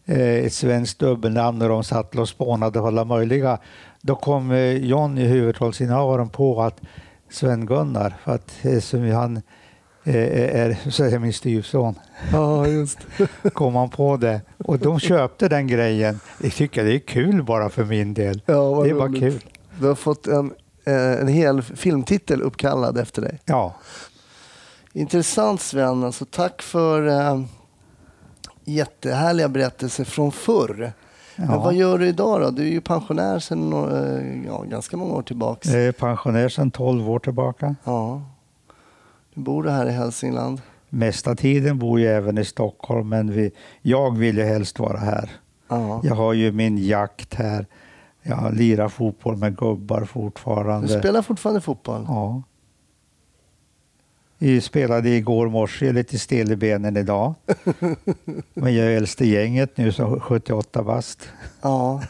[0.09, 3.59] Eh, ett svenskt dubbelnamn och de satt och spånade på alla möjliga.
[4.01, 6.81] Då kom eh, John i huvudrollsinnehavaren på att
[7.31, 9.43] Sven-Gunnar, för att eh, som han
[10.05, 11.95] är, så är min styvson,
[12.33, 12.99] Ja, just
[13.53, 14.41] kom han på det.
[14.59, 16.21] Och de köpte den grejen.
[16.43, 18.43] Jag tycker det är kul bara för min del.
[18.47, 19.21] Ja, det är bara roligt.
[19.21, 19.45] kul.
[19.81, 20.53] Du har fått en,
[20.85, 23.39] en hel filmtitel uppkallad efter dig.
[23.45, 23.75] Ja.
[24.93, 26.05] Intressant Sven.
[26.05, 27.07] Alltså, tack för
[28.67, 30.93] jättehärliga berättelser från förr.
[31.37, 31.59] Men Ja.
[31.59, 32.51] vad gör du idag då?
[32.51, 35.69] Du är ju pensionär sedan eh, ja, ganska många år tillbaks.
[35.69, 37.75] Jag är pensionär sedan 12 år tillbaka.
[37.85, 38.23] Ja.
[39.35, 40.61] Du bor här i Hälsingland.
[40.89, 43.51] Mesta tiden bor jag även i Stockholm, men vi,
[43.83, 45.31] jag vill ju helst vara här.
[45.69, 46.01] Ja.
[46.05, 47.67] Jag har ju min jakt här.
[48.23, 50.99] Jag lirar fotboll med gubbar Du fortfarande.
[51.01, 52.05] spelar fortfarande fotboll?
[52.09, 52.43] Ja.
[54.39, 57.35] Vi spelade igår morse, jag är lite stel i benen idag.
[58.55, 61.29] Men jag är äldst i gänget nu, så 78 bast.
[61.63, 62.03] Ja.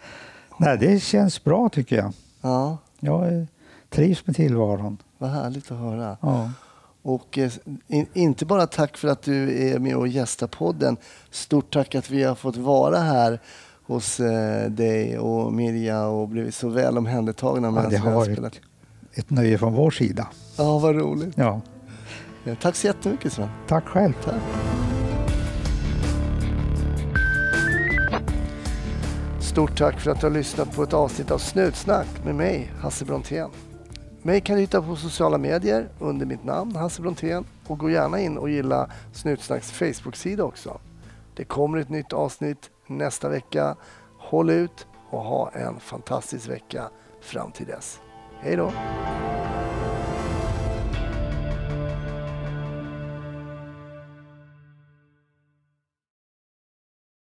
[0.58, 2.12] Nej, det känns bra tycker jag.
[2.40, 2.78] ja.
[3.00, 3.46] Jag
[3.90, 4.98] trivs med tillvaron.
[5.18, 6.16] Vad härligt att höra.
[6.20, 6.50] Ja.
[7.02, 7.52] Och eh,
[7.86, 10.96] in, inte bara tack för att du är med och gästar podden.
[11.30, 13.40] Stort tack att vi har fått vara här
[13.86, 18.60] hos eh, dig och Mirja och blivit så väl omhändertagna Ja, det har varit.
[19.18, 20.28] Ett nöje från vår sida.
[20.56, 21.34] Ja, vad roligt.
[21.36, 21.60] Ja.
[22.60, 23.48] Tack så jättemycket Sven.
[23.66, 24.12] Tack själv.
[24.24, 24.34] Tack.
[29.40, 33.04] Stort tack för att du har lyssnat på ett avsnitt av Snutsnack med mig, Hasse
[33.04, 33.50] Brontén.
[34.22, 37.44] Mig kan du hitta på sociala medier under mitt namn, Hasse Brontén.
[37.66, 40.80] Och gå gärna in och gilla Snutsnacks Facebook-sida också.
[41.36, 43.76] Det kommer ett nytt avsnitt nästa vecka.
[44.18, 46.88] Håll ut och ha en fantastisk vecka
[47.20, 48.00] fram till dess.
[48.40, 48.72] Hej då!